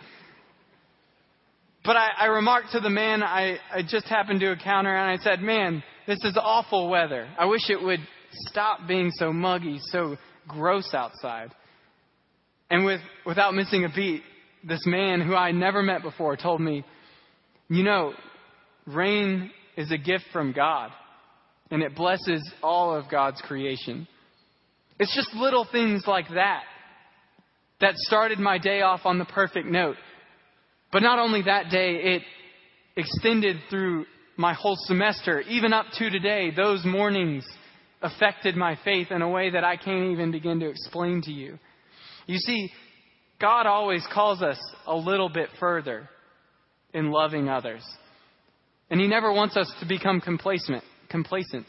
But 1.84 1.96
I, 1.96 2.10
I 2.16 2.26
remarked 2.28 2.74
to 2.74 2.80
the 2.80 2.92
man 2.92 3.24
I, 3.24 3.58
I 3.74 3.82
just 3.82 4.06
happened 4.06 4.40
to 4.42 4.52
encounter 4.52 4.96
and 4.96 5.10
I 5.10 5.24
said, 5.24 5.42
man, 5.42 5.82
this 6.06 6.20
is 6.24 6.38
awful 6.40 6.90
weather. 6.90 7.28
I 7.40 7.46
wish 7.46 7.72
it 7.72 7.82
would 7.82 8.02
stop 8.50 8.88
being 8.88 9.10
so 9.16 9.34
muggy, 9.34 9.80
so 9.82 10.16
gross 10.48 10.94
outside. 10.94 11.50
And 12.70 12.86
with, 12.86 13.02
without 13.26 13.56
missing 13.56 13.84
a 13.84 13.90
beat, 13.90 14.22
this 14.64 14.86
man 14.86 15.22
who 15.22 15.34
I 15.34 15.54
never 15.54 15.82
met 15.82 16.04
before 16.04 16.38
told 16.38 16.62
me, 16.62 16.86
you 17.68 17.82
know, 17.82 18.14
rain 18.86 19.50
is 19.76 19.92
a 19.92 19.98
gift 19.98 20.26
from 20.32 20.54
God 20.54 20.92
and 21.72 21.82
it 21.82 21.96
blesses 21.96 22.50
all 22.64 22.94
of 22.94 23.10
God's 23.10 23.42
creation. 23.42 24.08
It's 25.00 25.14
just 25.16 25.34
little 25.36 25.68
things 25.72 26.04
like 26.08 26.30
that 26.30 26.64
that 27.80 27.96
started 27.98 28.40
my 28.40 28.58
day 28.58 28.82
off 28.82 29.02
on 29.06 29.20
the 29.20 29.26
perfect 29.26 29.68
note. 29.68 29.98
But 30.92 31.04
not 31.04 31.20
only 31.20 31.44
that 31.44 31.70
day, 31.70 31.96
it 31.96 32.22
extended 32.96 33.58
through 33.70 34.06
my 34.38 34.54
whole 34.54 34.78
semester, 34.80 35.42
even 35.42 35.74
up 35.74 35.86
to 35.98 36.10
today. 36.10 36.52
Those 36.56 36.84
mornings 36.86 37.46
affected 38.02 38.56
my 38.56 38.78
faith 38.84 39.12
in 39.12 39.22
a 39.22 39.30
way 39.30 39.52
that 39.52 39.64
I 39.64 39.78
can't 39.78 40.12
even 40.12 40.32
begin 40.32 40.60
to 40.62 40.70
explain 40.70 41.22
to 41.24 41.32
you. 41.32 41.60
You 42.26 42.38
see, 42.38 42.72
God 43.40 43.66
always 43.66 44.06
calls 44.12 44.42
us 44.42 44.60
a 44.86 44.96
little 44.96 45.30
bit 45.30 45.50
further 45.60 46.10
in 46.94 47.12
loving 47.12 47.50
others. 47.50 47.84
And 48.90 49.00
He 49.00 49.08
never 49.08 49.32
wants 49.32 49.58
us 49.58 49.72
to 49.80 49.88
become 49.88 50.22
complacent. 50.22 50.84
Complacent. 51.10 51.66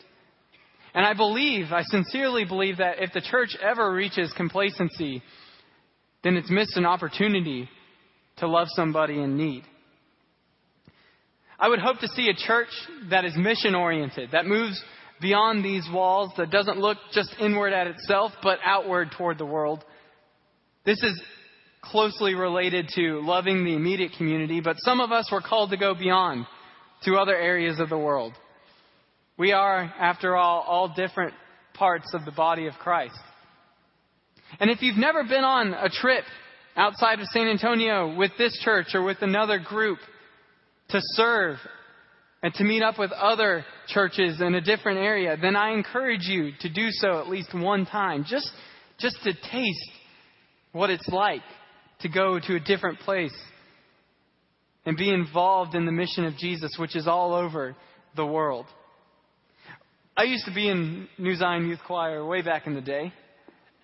And 0.94 1.04
I 1.04 1.14
believe, 1.14 1.66
I 1.72 1.82
sincerely 1.82 2.44
believe 2.44 2.78
that 2.78 3.02
if 3.02 3.12
the 3.12 3.20
church 3.20 3.56
ever 3.62 3.92
reaches 3.92 4.32
complacency, 4.36 5.22
then 6.24 6.36
it's 6.36 6.50
missed 6.50 6.76
an 6.76 6.86
opportunity 6.86 7.68
to 8.38 8.48
love 8.48 8.68
somebody 8.70 9.20
in 9.20 9.36
need. 9.36 9.64
I 11.58 11.68
would 11.68 11.80
hope 11.80 11.98
to 12.00 12.08
see 12.08 12.28
a 12.28 12.34
church 12.34 12.68
that 13.10 13.24
is 13.24 13.36
mission 13.36 13.74
oriented, 13.74 14.30
that 14.32 14.46
moves 14.46 14.82
beyond 15.20 15.64
these 15.64 15.86
walls, 15.92 16.30
that 16.36 16.50
doesn't 16.50 16.78
look 16.78 16.98
just 17.12 17.34
inward 17.40 17.72
at 17.72 17.88
itself, 17.88 18.32
but 18.42 18.58
outward 18.64 19.10
toward 19.16 19.38
the 19.38 19.46
world. 19.46 19.84
This 20.84 21.02
is 21.02 21.20
closely 21.82 22.34
related 22.34 22.88
to 22.94 23.20
loving 23.22 23.64
the 23.64 23.74
immediate 23.74 24.12
community, 24.16 24.60
but 24.60 24.76
some 24.78 25.00
of 25.00 25.10
us 25.10 25.30
were 25.32 25.40
called 25.40 25.70
to 25.70 25.76
go 25.76 25.94
beyond 25.94 26.46
to 27.04 27.16
other 27.16 27.36
areas 27.36 27.80
of 27.80 27.88
the 27.88 27.98
world. 27.98 28.32
We 29.38 29.52
are, 29.52 29.82
after 30.00 30.36
all, 30.36 30.62
all 30.62 30.88
different 30.88 31.32
parts 31.74 32.12
of 32.12 32.24
the 32.24 32.32
body 32.32 32.66
of 32.66 32.74
Christ. 32.74 33.18
And 34.58 34.68
if 34.68 34.82
you've 34.82 34.96
never 34.96 35.22
been 35.22 35.44
on 35.44 35.74
a 35.74 35.88
trip 35.88 36.24
outside 36.76 37.20
of 37.20 37.26
San 37.28 37.46
Antonio 37.46 38.16
with 38.16 38.32
this 38.36 38.58
church 38.64 38.88
or 38.94 39.02
with 39.04 39.18
another 39.20 39.60
group 39.60 39.98
to 40.88 40.98
serve 41.00 41.58
and 42.42 42.52
to 42.54 42.64
meet 42.64 42.82
up 42.82 42.98
with 42.98 43.12
other 43.12 43.64
churches 43.86 44.40
in 44.40 44.56
a 44.56 44.60
different 44.60 44.98
area, 44.98 45.36
then 45.40 45.54
I 45.54 45.70
encourage 45.70 46.26
you 46.26 46.50
to 46.60 46.68
do 46.68 46.88
so 46.90 47.20
at 47.20 47.28
least 47.28 47.54
one 47.54 47.86
time, 47.86 48.24
just, 48.26 48.50
just 48.98 49.22
to 49.22 49.32
taste 49.32 49.90
what 50.72 50.90
it's 50.90 51.08
like 51.08 51.42
to 52.00 52.08
go 52.08 52.40
to 52.40 52.56
a 52.56 52.60
different 52.60 52.98
place 53.00 53.34
and 54.84 54.96
be 54.96 55.12
involved 55.12 55.76
in 55.76 55.86
the 55.86 55.92
mission 55.92 56.24
of 56.24 56.36
Jesus, 56.36 56.74
which 56.76 56.96
is 56.96 57.06
all 57.06 57.34
over 57.34 57.76
the 58.16 58.26
world. 58.26 58.66
I 60.18 60.24
used 60.24 60.46
to 60.46 60.52
be 60.52 60.68
in 60.68 61.06
New 61.16 61.36
Zion 61.36 61.68
Youth 61.68 61.78
Choir 61.86 62.26
way 62.26 62.42
back 62.42 62.66
in 62.66 62.74
the 62.74 62.80
day. 62.80 63.12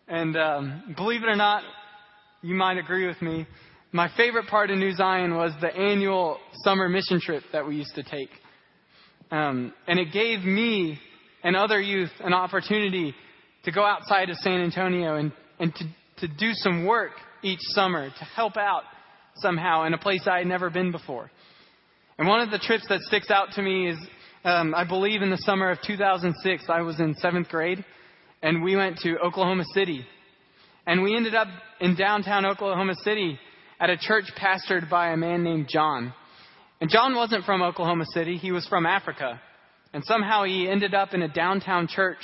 And 0.09 0.37
um, 0.37 0.95
believe 0.97 1.23
it 1.23 1.29
or 1.29 1.37
not, 1.37 1.63
you 2.43 2.57
might 2.57 2.77
agree 2.77 3.07
with 3.07 3.23
me. 3.23 3.47
My 3.93 4.11
favorite 4.17 4.49
part 4.49 4.73
of 4.73 4.79
New 4.79 4.93
Zion 4.97 5.37
was 5.37 5.53
the 5.61 5.73
annual 5.73 6.39
summer 6.65 6.89
mission 6.89 7.21
trip 7.21 7.45
that 7.53 7.65
we 7.65 7.77
used 7.77 7.95
to 7.95 8.03
take. 8.03 8.31
Um, 9.31 9.73
and 9.87 10.01
it 10.01 10.13
gave 10.13 10.41
me 10.41 10.99
and 11.45 11.55
other 11.55 11.81
youth 11.81 12.11
an 12.19 12.33
opportunity 12.33 13.15
to 13.63 13.71
go 13.71 13.85
outside 13.85 14.29
of 14.29 14.35
San 14.39 14.61
Antonio 14.61 15.15
and, 15.15 15.31
and 15.61 15.73
to, 15.73 16.27
to 16.27 16.35
do 16.35 16.51
some 16.55 16.85
work 16.85 17.13
each 17.45 17.61
summer 17.77 18.09
to 18.09 18.25
help 18.25 18.57
out 18.57 18.83
somehow 19.37 19.85
in 19.85 19.95
a 19.95 19.99
place 19.99 20.27
I 20.27 20.39
had 20.39 20.49
never 20.49 20.69
been 20.69 20.91
before. 20.91 21.31
And 22.19 22.27
one 22.27 22.41
of 22.41 22.51
the 22.51 22.59
trips 22.59 22.87
that 22.89 23.03
sticks 23.03 23.31
out 23.31 23.53
to 23.53 23.63
me 23.63 23.91
is, 23.91 23.99
um, 24.45 24.75
I 24.75 24.85
believe 24.85 25.23
in 25.23 25.31
the 25.31 25.39
summer 25.39 25.71
of 25.71 25.79
2006, 25.87 26.65
I 26.69 26.83
was 26.83 27.01
in 27.01 27.15
seventh 27.15 27.49
grade, 27.49 27.83
and 28.43 28.63
we 28.63 28.77
went 28.77 28.99
to 28.99 29.19
Oklahoma 29.19 29.65
City. 29.73 30.05
And 30.87 31.03
we 31.03 31.17
ended 31.17 31.35
up 31.35 31.49
in 31.81 31.97
downtown 31.97 32.45
Oklahoma 32.45 32.95
City 33.03 33.39
at 33.81 33.89
a 33.89 33.97
church 33.97 34.27
pastored 34.39 34.91
by 34.91 35.09
a 35.09 35.17
man 35.17 35.43
named 35.43 35.69
John. 35.71 36.13
And 36.79 36.91
John 36.91 37.15
wasn't 37.15 37.47
from 37.47 37.63
Oklahoma 37.63 38.05
City, 38.13 38.37
he 38.37 38.53
was 38.53 38.67
from 38.67 38.85
Africa. 38.85 39.41
And 39.95 40.05
somehow 40.05 40.45
he 40.45 40.69
ended 40.69 40.93
up 40.93 41.15
in 41.15 41.23
a 41.23 41.29
downtown 41.29 41.89
church 41.89 42.19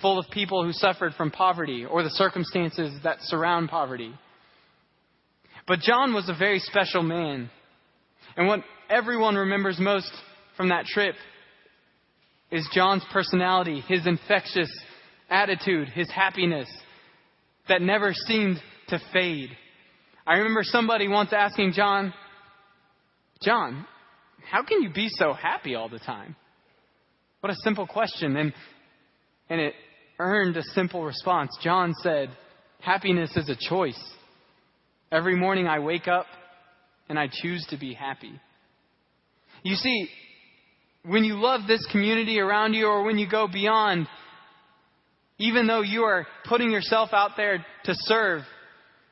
full 0.00 0.18
of 0.18 0.24
people 0.30 0.64
who 0.64 0.72
suffered 0.72 1.12
from 1.12 1.30
poverty 1.30 1.84
or 1.84 2.02
the 2.02 2.10
circumstances 2.10 2.98
that 3.04 3.18
surround 3.20 3.68
poverty. 3.68 4.14
But 5.68 5.80
John 5.80 6.14
was 6.14 6.30
a 6.30 6.34
very 6.38 6.60
special 6.60 7.02
man. 7.02 7.50
And 8.34 8.48
what 8.48 8.60
everyone 8.88 9.34
remembers 9.34 9.78
most 9.78 10.10
from 10.56 10.70
that 10.70 10.86
trip 10.86 11.14
is 12.54 12.68
John's 12.72 13.04
personality, 13.12 13.80
his 13.88 14.06
infectious 14.06 14.70
attitude, 15.28 15.88
his 15.88 16.08
happiness 16.08 16.68
that 17.68 17.82
never 17.82 18.12
seemed 18.12 18.58
to 18.88 19.00
fade. 19.12 19.50
I 20.24 20.34
remember 20.34 20.62
somebody 20.62 21.08
once 21.08 21.32
asking 21.32 21.72
John, 21.72 22.14
John, 23.42 23.84
how 24.48 24.62
can 24.62 24.82
you 24.82 24.90
be 24.90 25.08
so 25.08 25.32
happy 25.32 25.74
all 25.74 25.88
the 25.88 25.98
time? 25.98 26.36
What 27.40 27.52
a 27.52 27.56
simple 27.56 27.88
question. 27.88 28.36
And, 28.36 28.54
and 29.50 29.60
it 29.60 29.74
earned 30.20 30.56
a 30.56 30.62
simple 30.62 31.04
response. 31.04 31.50
John 31.60 31.92
said, 32.02 32.30
Happiness 32.80 33.36
is 33.36 33.48
a 33.48 33.56
choice. 33.68 34.00
Every 35.10 35.34
morning 35.34 35.66
I 35.66 35.80
wake 35.80 36.06
up 36.06 36.26
and 37.08 37.18
I 37.18 37.28
choose 37.32 37.66
to 37.70 37.78
be 37.78 37.94
happy. 37.94 38.32
You 39.64 39.74
see, 39.74 40.08
when 41.06 41.24
you 41.24 41.34
love 41.34 41.62
this 41.66 41.86
community 41.92 42.40
around 42.40 42.74
you 42.74 42.86
or 42.86 43.04
when 43.04 43.18
you 43.18 43.28
go 43.28 43.46
beyond, 43.46 44.08
even 45.38 45.66
though 45.66 45.82
you 45.82 46.02
are 46.04 46.26
putting 46.46 46.70
yourself 46.70 47.10
out 47.12 47.32
there 47.36 47.64
to 47.84 47.94
serve, 47.94 48.42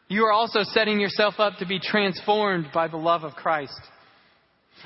you 0.08 0.24
are 0.24 0.32
also 0.32 0.60
setting 0.62 1.00
yourself 1.00 1.34
up 1.38 1.58
to 1.58 1.66
be 1.66 1.78
transformed 1.78 2.66
by 2.72 2.88
the 2.88 2.96
love 2.96 3.24
of 3.24 3.32
Christ. 3.34 3.80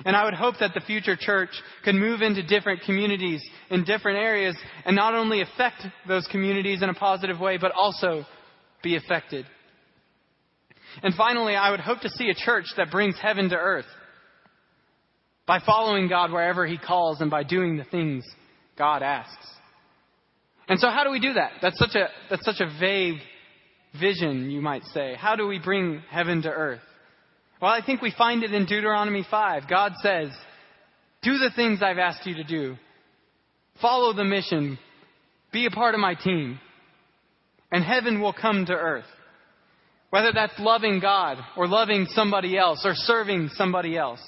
And 0.05 0.17
I 0.17 0.25
would 0.25 0.35
hope 0.35 0.57
that 0.61 0.73
the 0.75 0.81
future 0.81 1.17
church 1.19 1.51
could 1.85 1.95
move 1.95 2.23
into 2.23 2.43
different 2.43 2.83
communities 2.83 3.43
in 3.71 3.85
different 3.85 4.19
areas 4.19 4.57
and 4.85 4.97
not 4.97 5.15
only 5.15 5.41
affect 5.41 5.87
those 6.07 6.27
communities 6.27 6.83
in 6.83 6.91
a 6.91 6.95
positive 6.95 7.41
way, 7.41 7.57
but 7.57 7.73
also 7.73 8.25
be 8.83 8.97
affected. 8.97 9.47
And 11.03 11.15
finally, 11.15 11.55
I 11.55 11.71
would 11.71 11.81
hope 11.81 12.01
to 12.01 12.11
see 12.11 12.31
a 12.31 12.35
church 12.35 12.67
that 12.77 12.91
brings 12.91 13.17
heaven 13.21 13.49
to 13.51 13.57
earth 13.57 13.87
by 15.47 15.61
following 15.65 16.09
God 16.09 16.33
wherever 16.33 16.67
He 16.67 16.79
calls 16.79 17.21
and 17.21 17.31
by 17.31 17.45
doing 17.45 17.77
the 17.77 17.85
things 17.85 18.25
God 18.77 19.03
asks. 19.03 19.47
And 20.69 20.81
so, 20.81 20.89
how 20.89 21.05
do 21.05 21.11
we 21.11 21.21
do 21.21 21.35
that? 21.35 21.53
That's 21.63 21.79
such 21.79 21.95
a, 21.95 22.09
that's 22.29 22.45
such 22.45 22.61
a 22.61 22.79
vague 22.81 23.19
vision, 23.99 24.51
you 24.51 24.61
might 24.61 24.83
say. 24.93 25.15
How 25.15 25.37
do 25.37 25.47
we 25.47 25.59
bring 25.59 26.03
heaven 26.11 26.43
to 26.43 26.51
earth? 26.51 26.81
Well, 27.61 27.71
I 27.71 27.85
think 27.85 28.03
we 28.03 28.13
find 28.17 28.43
it 28.43 28.53
in 28.53 28.67
Deuteronomy 28.67 29.25
5. 29.31 29.69
God 29.69 29.93
says, 30.03 30.31
Do 31.23 31.39
the 31.39 31.51
things 31.55 31.81
I've 31.83 31.99
asked 31.99 32.27
you 32.27 32.35
to 32.35 32.45
do, 32.45 32.77
follow 33.81 34.13
the 34.13 34.25
mission, 34.25 34.79
be 35.53 35.67
a 35.67 35.71
part 35.71 35.95
of 35.95 36.01
my 36.01 36.15
team, 36.15 36.59
and 37.71 37.85
heaven 37.85 38.21
will 38.21 38.35
come 38.35 38.67
to 38.67 38.73
earth. 38.73 39.07
Whether 40.11 40.33
that's 40.33 40.59
loving 40.59 41.01
God 41.01 41.39
or 41.57 41.67
loving 41.67 42.07
somebody 42.11 42.57
else 42.57 42.83
or 42.85 42.93
serving 42.95 43.51
somebody 43.55 43.97
else. 43.97 44.21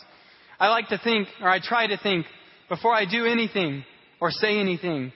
I 0.58 0.68
like 0.68 0.88
to 0.88 0.98
think, 0.98 1.28
or 1.40 1.48
I 1.48 1.60
try 1.60 1.86
to 1.86 1.96
think, 1.96 2.26
before 2.68 2.92
I 2.92 3.04
do 3.04 3.26
anything 3.26 3.84
or 4.20 4.30
say 4.30 4.58
anything, 4.58 5.12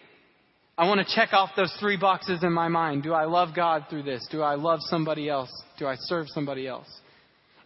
I 0.79 0.89
want 0.89 1.07
to 1.07 1.15
check 1.15 1.33
off 1.33 1.51
those 1.57 1.73
three 1.81 1.97
boxes 1.97 2.43
in 2.43 2.53
my 2.53 2.69
mind. 2.69 3.03
Do 3.03 3.13
I 3.13 3.25
love 3.25 3.51
God 3.55 3.87
through 3.91 4.05
this? 4.05 4.27
Do 4.31 4.43
I 4.43 4.55
love 4.55 4.79
somebody 4.83 5.29
else? 5.29 5.51
Do 5.79 5.87
I 5.87 5.97
serve 5.97 6.27
somebody 6.29 6.67
else? 6.67 6.89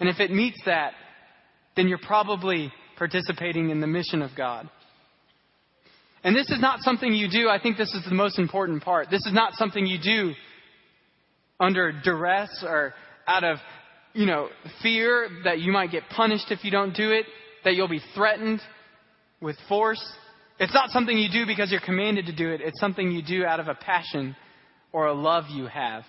And 0.01 0.09
if 0.09 0.21
it 0.21 0.31
meets 0.31 0.59
that, 0.67 0.93
then 1.77 1.89
you're 1.89 1.99
probably 1.99 2.73
participating 2.97 3.71
in 3.71 3.81
the 3.81 3.87
mission 3.87 4.23
of 4.23 4.31
God. 4.37 4.69
And 6.25 6.35
this 6.35 6.51
is 6.51 6.61
not 6.61 6.81
something 6.81 7.12
you 7.12 7.31
do, 7.31 7.49
I 7.49 7.61
think 7.61 7.77
this 7.77 7.95
is 7.95 8.05
the 8.09 8.15
most 8.15 8.39
important 8.39 8.83
part. 8.83 9.11
This 9.11 9.25
is 9.27 9.33
not 9.33 9.55
something 9.55 9.87
you 9.87 9.99
do 10.03 10.33
under 11.61 11.93
duress 12.03 12.65
or 12.67 12.95
out 13.29 13.45
of, 13.45 13.59
you 14.12 14.27
know, 14.27 14.49
fear 14.83 15.29
that 15.45 15.61
you 15.61 15.73
might 15.73 15.93
get 15.93 16.03
punished 16.11 16.51
if 16.51 16.65
you 16.65 16.71
don't 16.71 16.95
do 16.97 17.11
it, 17.12 17.27
that 17.64 17.75
you'll 17.75 17.88
be 17.88 18.03
threatened 18.14 18.61
with 19.40 19.57
force. 19.69 20.03
It's 20.59 20.75
not 20.75 20.90
something 20.90 21.16
you 21.16 21.31
do 21.31 21.47
because 21.47 21.71
you're 21.71 21.81
commanded 21.81 22.27
to 22.27 22.35
do 22.35 22.51
it. 22.51 22.61
It's 22.61 22.81
something 22.81 23.11
you 23.11 23.23
do 23.23 23.45
out 23.45 23.61
of 23.61 23.69
a 23.69 23.75
passion 23.75 24.37
or 24.92 25.07
a 25.07 25.12
love 25.12 25.45
you 25.51 25.66
have. 25.66 26.05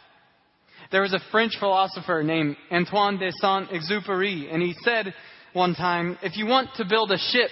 There 0.91 1.01
was 1.01 1.13
a 1.13 1.19
French 1.31 1.53
philosopher 1.59 2.23
named 2.23 2.55
Antoine 2.71 3.17
de 3.17 3.31
Saint-Exupéry, 3.41 4.53
and 4.53 4.61
he 4.61 4.73
said 4.83 5.13
one 5.53 5.75
time, 5.75 6.17
if 6.21 6.37
you 6.37 6.45
want 6.45 6.69
to 6.77 6.85
build 6.85 7.11
a 7.11 7.17
ship, 7.17 7.49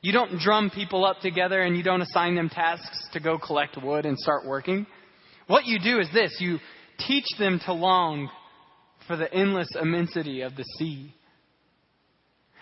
you 0.00 0.12
don't 0.12 0.38
drum 0.38 0.70
people 0.70 1.04
up 1.04 1.20
together 1.20 1.60
and 1.60 1.76
you 1.76 1.82
don't 1.82 2.00
assign 2.00 2.34
them 2.34 2.48
tasks 2.48 3.08
to 3.12 3.20
go 3.20 3.38
collect 3.38 3.76
wood 3.82 4.06
and 4.06 4.18
start 4.18 4.46
working. 4.46 4.86
What 5.46 5.66
you 5.66 5.78
do 5.78 5.98
is 5.98 6.08
this, 6.14 6.36
you 6.40 6.58
teach 7.06 7.26
them 7.38 7.60
to 7.66 7.72
long 7.72 8.30
for 9.06 9.16
the 9.16 9.32
endless 9.34 9.68
immensity 9.80 10.42
of 10.42 10.56
the 10.56 10.64
sea. 10.78 11.12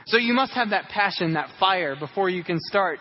So 0.09 0.17
you 0.17 0.33
must 0.33 0.53
have 0.53 0.71
that 0.71 0.89
passion, 0.89 1.35
that 1.35 1.51
fire 1.61 1.95
before 1.95 2.31
you 2.31 2.43
can 2.43 2.59
start 2.61 2.99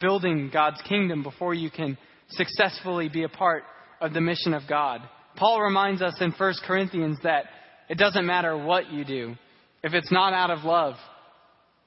building 0.00 0.50
God's 0.52 0.82
kingdom, 0.82 1.22
before 1.22 1.54
you 1.54 1.70
can 1.70 1.96
successfully 2.30 3.08
be 3.08 3.22
a 3.22 3.28
part 3.28 3.62
of 4.00 4.12
the 4.12 4.20
mission 4.20 4.52
of 4.52 4.62
God. 4.68 5.00
Paul 5.36 5.60
reminds 5.60 6.02
us 6.02 6.14
in 6.20 6.32
1 6.32 6.54
Corinthians 6.66 7.18
that 7.22 7.44
it 7.88 7.98
doesn't 7.98 8.26
matter 8.26 8.56
what 8.56 8.90
you 8.92 9.04
do. 9.04 9.36
If 9.84 9.94
it's 9.94 10.10
not 10.10 10.32
out 10.32 10.50
of 10.50 10.64
love, 10.64 10.94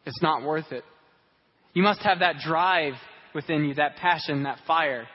it's 0.06 0.22
not 0.22 0.44
worth 0.44 0.72
it. 0.72 0.84
You 1.74 1.84
must 1.84 2.02
have 2.02 2.20
that 2.20 2.38
drive 2.38 2.94
within 3.36 3.66
you, 3.66 3.74
that 3.74 3.98
passion, 3.98 4.44
that 4.44 4.60
fire. 4.66 5.08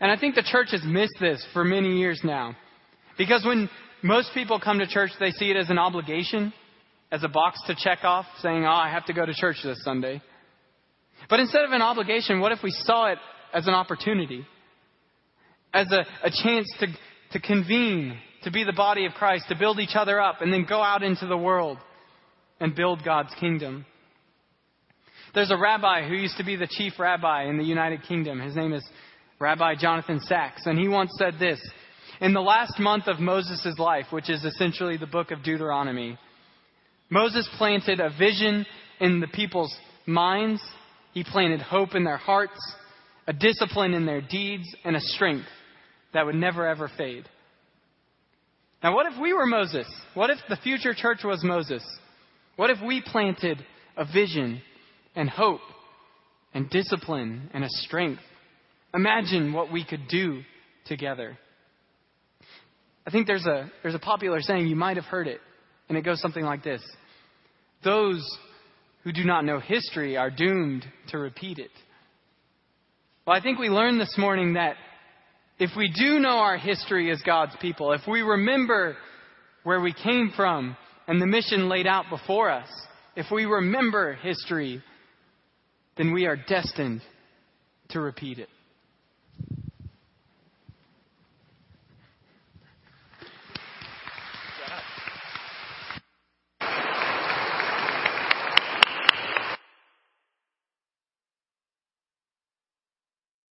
And 0.00 0.10
I 0.10 0.18
think 0.18 0.34
the 0.34 0.42
church 0.42 0.68
has 0.72 0.82
missed 0.84 1.16
this 1.18 1.44
for 1.54 1.64
many 1.64 1.98
years 1.98 2.20
now. 2.22 2.56
Because 3.16 3.44
when 3.46 3.70
most 4.02 4.30
people 4.34 4.60
come 4.60 4.80
to 4.80 4.86
church, 4.86 5.12
they 5.18 5.30
see 5.30 5.50
it 5.50 5.56
as 5.56 5.70
an 5.70 5.78
obligation, 5.78 6.52
as 7.10 7.22
a 7.22 7.28
box 7.28 7.60
to 7.66 7.74
check 7.76 8.04
off, 8.04 8.26
saying, 8.40 8.64
Oh, 8.64 8.70
I 8.70 8.90
have 8.90 9.06
to 9.06 9.12
go 9.12 9.24
to 9.24 9.32
church 9.34 9.56
this 9.62 9.82
Sunday. 9.84 10.20
But 11.30 11.40
instead 11.40 11.64
of 11.64 11.72
an 11.72 11.82
obligation, 11.82 12.40
what 12.40 12.52
if 12.52 12.62
we 12.62 12.70
saw 12.70 13.06
it 13.12 13.18
as 13.54 13.66
an 13.66 13.74
opportunity? 13.74 14.46
as 15.76 15.92
a, 15.92 16.06
a 16.24 16.30
chance 16.30 16.66
to, 16.80 16.86
to 17.32 17.40
convene, 17.40 18.18
to 18.42 18.50
be 18.50 18.64
the 18.64 18.72
body 18.72 19.04
of 19.04 19.12
Christ, 19.12 19.46
to 19.48 19.56
build 19.56 19.78
each 19.78 19.94
other 19.94 20.20
up, 20.20 20.40
and 20.40 20.52
then 20.52 20.64
go 20.68 20.80
out 20.82 21.02
into 21.02 21.26
the 21.26 21.36
world 21.36 21.78
and 22.60 22.74
build 22.74 23.04
God's 23.04 23.34
kingdom. 23.38 23.84
There's 25.34 25.50
a 25.50 25.56
rabbi 25.56 26.08
who 26.08 26.14
used 26.14 26.38
to 26.38 26.44
be 26.44 26.56
the 26.56 26.68
chief 26.68 26.94
rabbi 26.98 27.44
in 27.44 27.58
the 27.58 27.64
United 27.64 28.04
Kingdom. 28.04 28.40
His 28.40 28.56
name 28.56 28.72
is 28.72 28.82
Rabbi 29.38 29.74
Jonathan 29.74 30.20
Sacks, 30.20 30.62
and 30.64 30.78
he 30.78 30.88
once 30.88 31.10
said 31.18 31.34
this 31.38 31.60
In 32.22 32.32
the 32.32 32.40
last 32.40 32.78
month 32.78 33.06
of 33.06 33.20
Moses' 33.20 33.78
life, 33.78 34.06
which 34.10 34.30
is 34.30 34.44
essentially 34.44 34.96
the 34.96 35.06
book 35.06 35.30
of 35.30 35.42
Deuteronomy, 35.42 36.18
Moses 37.08 37.48
planted 37.56 38.00
a 38.00 38.10
vision 38.18 38.66
in 39.00 39.20
the 39.20 39.28
people's 39.28 39.74
minds, 40.06 40.60
he 41.12 41.24
planted 41.24 41.60
hope 41.60 41.94
in 41.94 42.04
their 42.04 42.16
hearts, 42.16 42.58
a 43.26 43.32
discipline 43.32 43.94
in 43.94 44.06
their 44.06 44.20
deeds, 44.20 44.64
and 44.84 44.96
a 44.96 45.00
strength 45.00 45.46
that 46.14 46.26
would 46.26 46.34
never 46.34 46.66
ever 46.66 46.90
fade. 46.96 47.28
Now, 48.82 48.94
what 48.94 49.10
if 49.12 49.20
we 49.20 49.32
were 49.32 49.46
Moses? 49.46 49.86
What 50.14 50.30
if 50.30 50.38
the 50.48 50.56
future 50.56 50.94
church 50.94 51.20
was 51.24 51.42
Moses? 51.42 51.82
What 52.56 52.70
if 52.70 52.78
we 52.84 53.02
planted 53.04 53.64
a 53.96 54.04
vision 54.04 54.62
and 55.14 55.28
hope 55.28 55.60
and 56.54 56.70
discipline 56.70 57.50
and 57.52 57.64
a 57.64 57.68
strength? 57.68 58.22
Imagine 58.94 59.52
what 59.52 59.72
we 59.72 59.84
could 59.84 60.08
do 60.08 60.42
together. 60.86 61.38
I 63.06 63.10
think 63.10 63.26
there's 63.26 63.46
a, 63.46 63.70
there's 63.82 63.94
a 63.94 64.00
popular 64.00 64.40
saying, 64.40 64.66
you 64.66 64.76
might 64.76 64.96
have 64.96 65.04
heard 65.06 65.28
it, 65.28 65.40
and 65.88 65.96
it 65.96 66.02
goes 66.02 66.20
something 66.20 66.44
like 66.44 66.62
this 66.62 66.82
Those 67.84 68.26
who 69.04 69.12
do 69.12 69.24
not 69.24 69.44
know 69.44 69.60
history 69.60 70.16
are 70.16 70.30
doomed 70.30 70.84
to 71.08 71.18
repeat 71.18 71.58
it. 71.58 71.70
Well, 73.26 73.36
I 73.36 73.40
think 73.40 73.58
we 73.58 73.68
learned 73.68 74.00
this 74.00 74.16
morning 74.18 74.54
that 74.54 74.76
if 75.58 75.70
we 75.76 75.92
do 75.92 76.18
know 76.18 76.38
our 76.38 76.58
history 76.58 77.10
as 77.10 77.20
God's 77.22 77.56
people, 77.60 77.92
if 77.92 78.02
we 78.06 78.22
remember 78.22 78.96
where 79.64 79.80
we 79.80 79.92
came 79.92 80.32
from 80.36 80.76
and 81.08 81.20
the 81.20 81.26
mission 81.26 81.68
laid 81.68 81.86
out 81.86 82.04
before 82.10 82.50
us, 82.50 82.68
if 83.16 83.26
we 83.32 83.46
remember 83.46 84.14
history, 84.14 84.82
then 85.96 86.12
we 86.12 86.26
are 86.26 86.36
destined 86.36 87.00
to 87.90 88.00
repeat 88.00 88.38
it. 88.38 88.48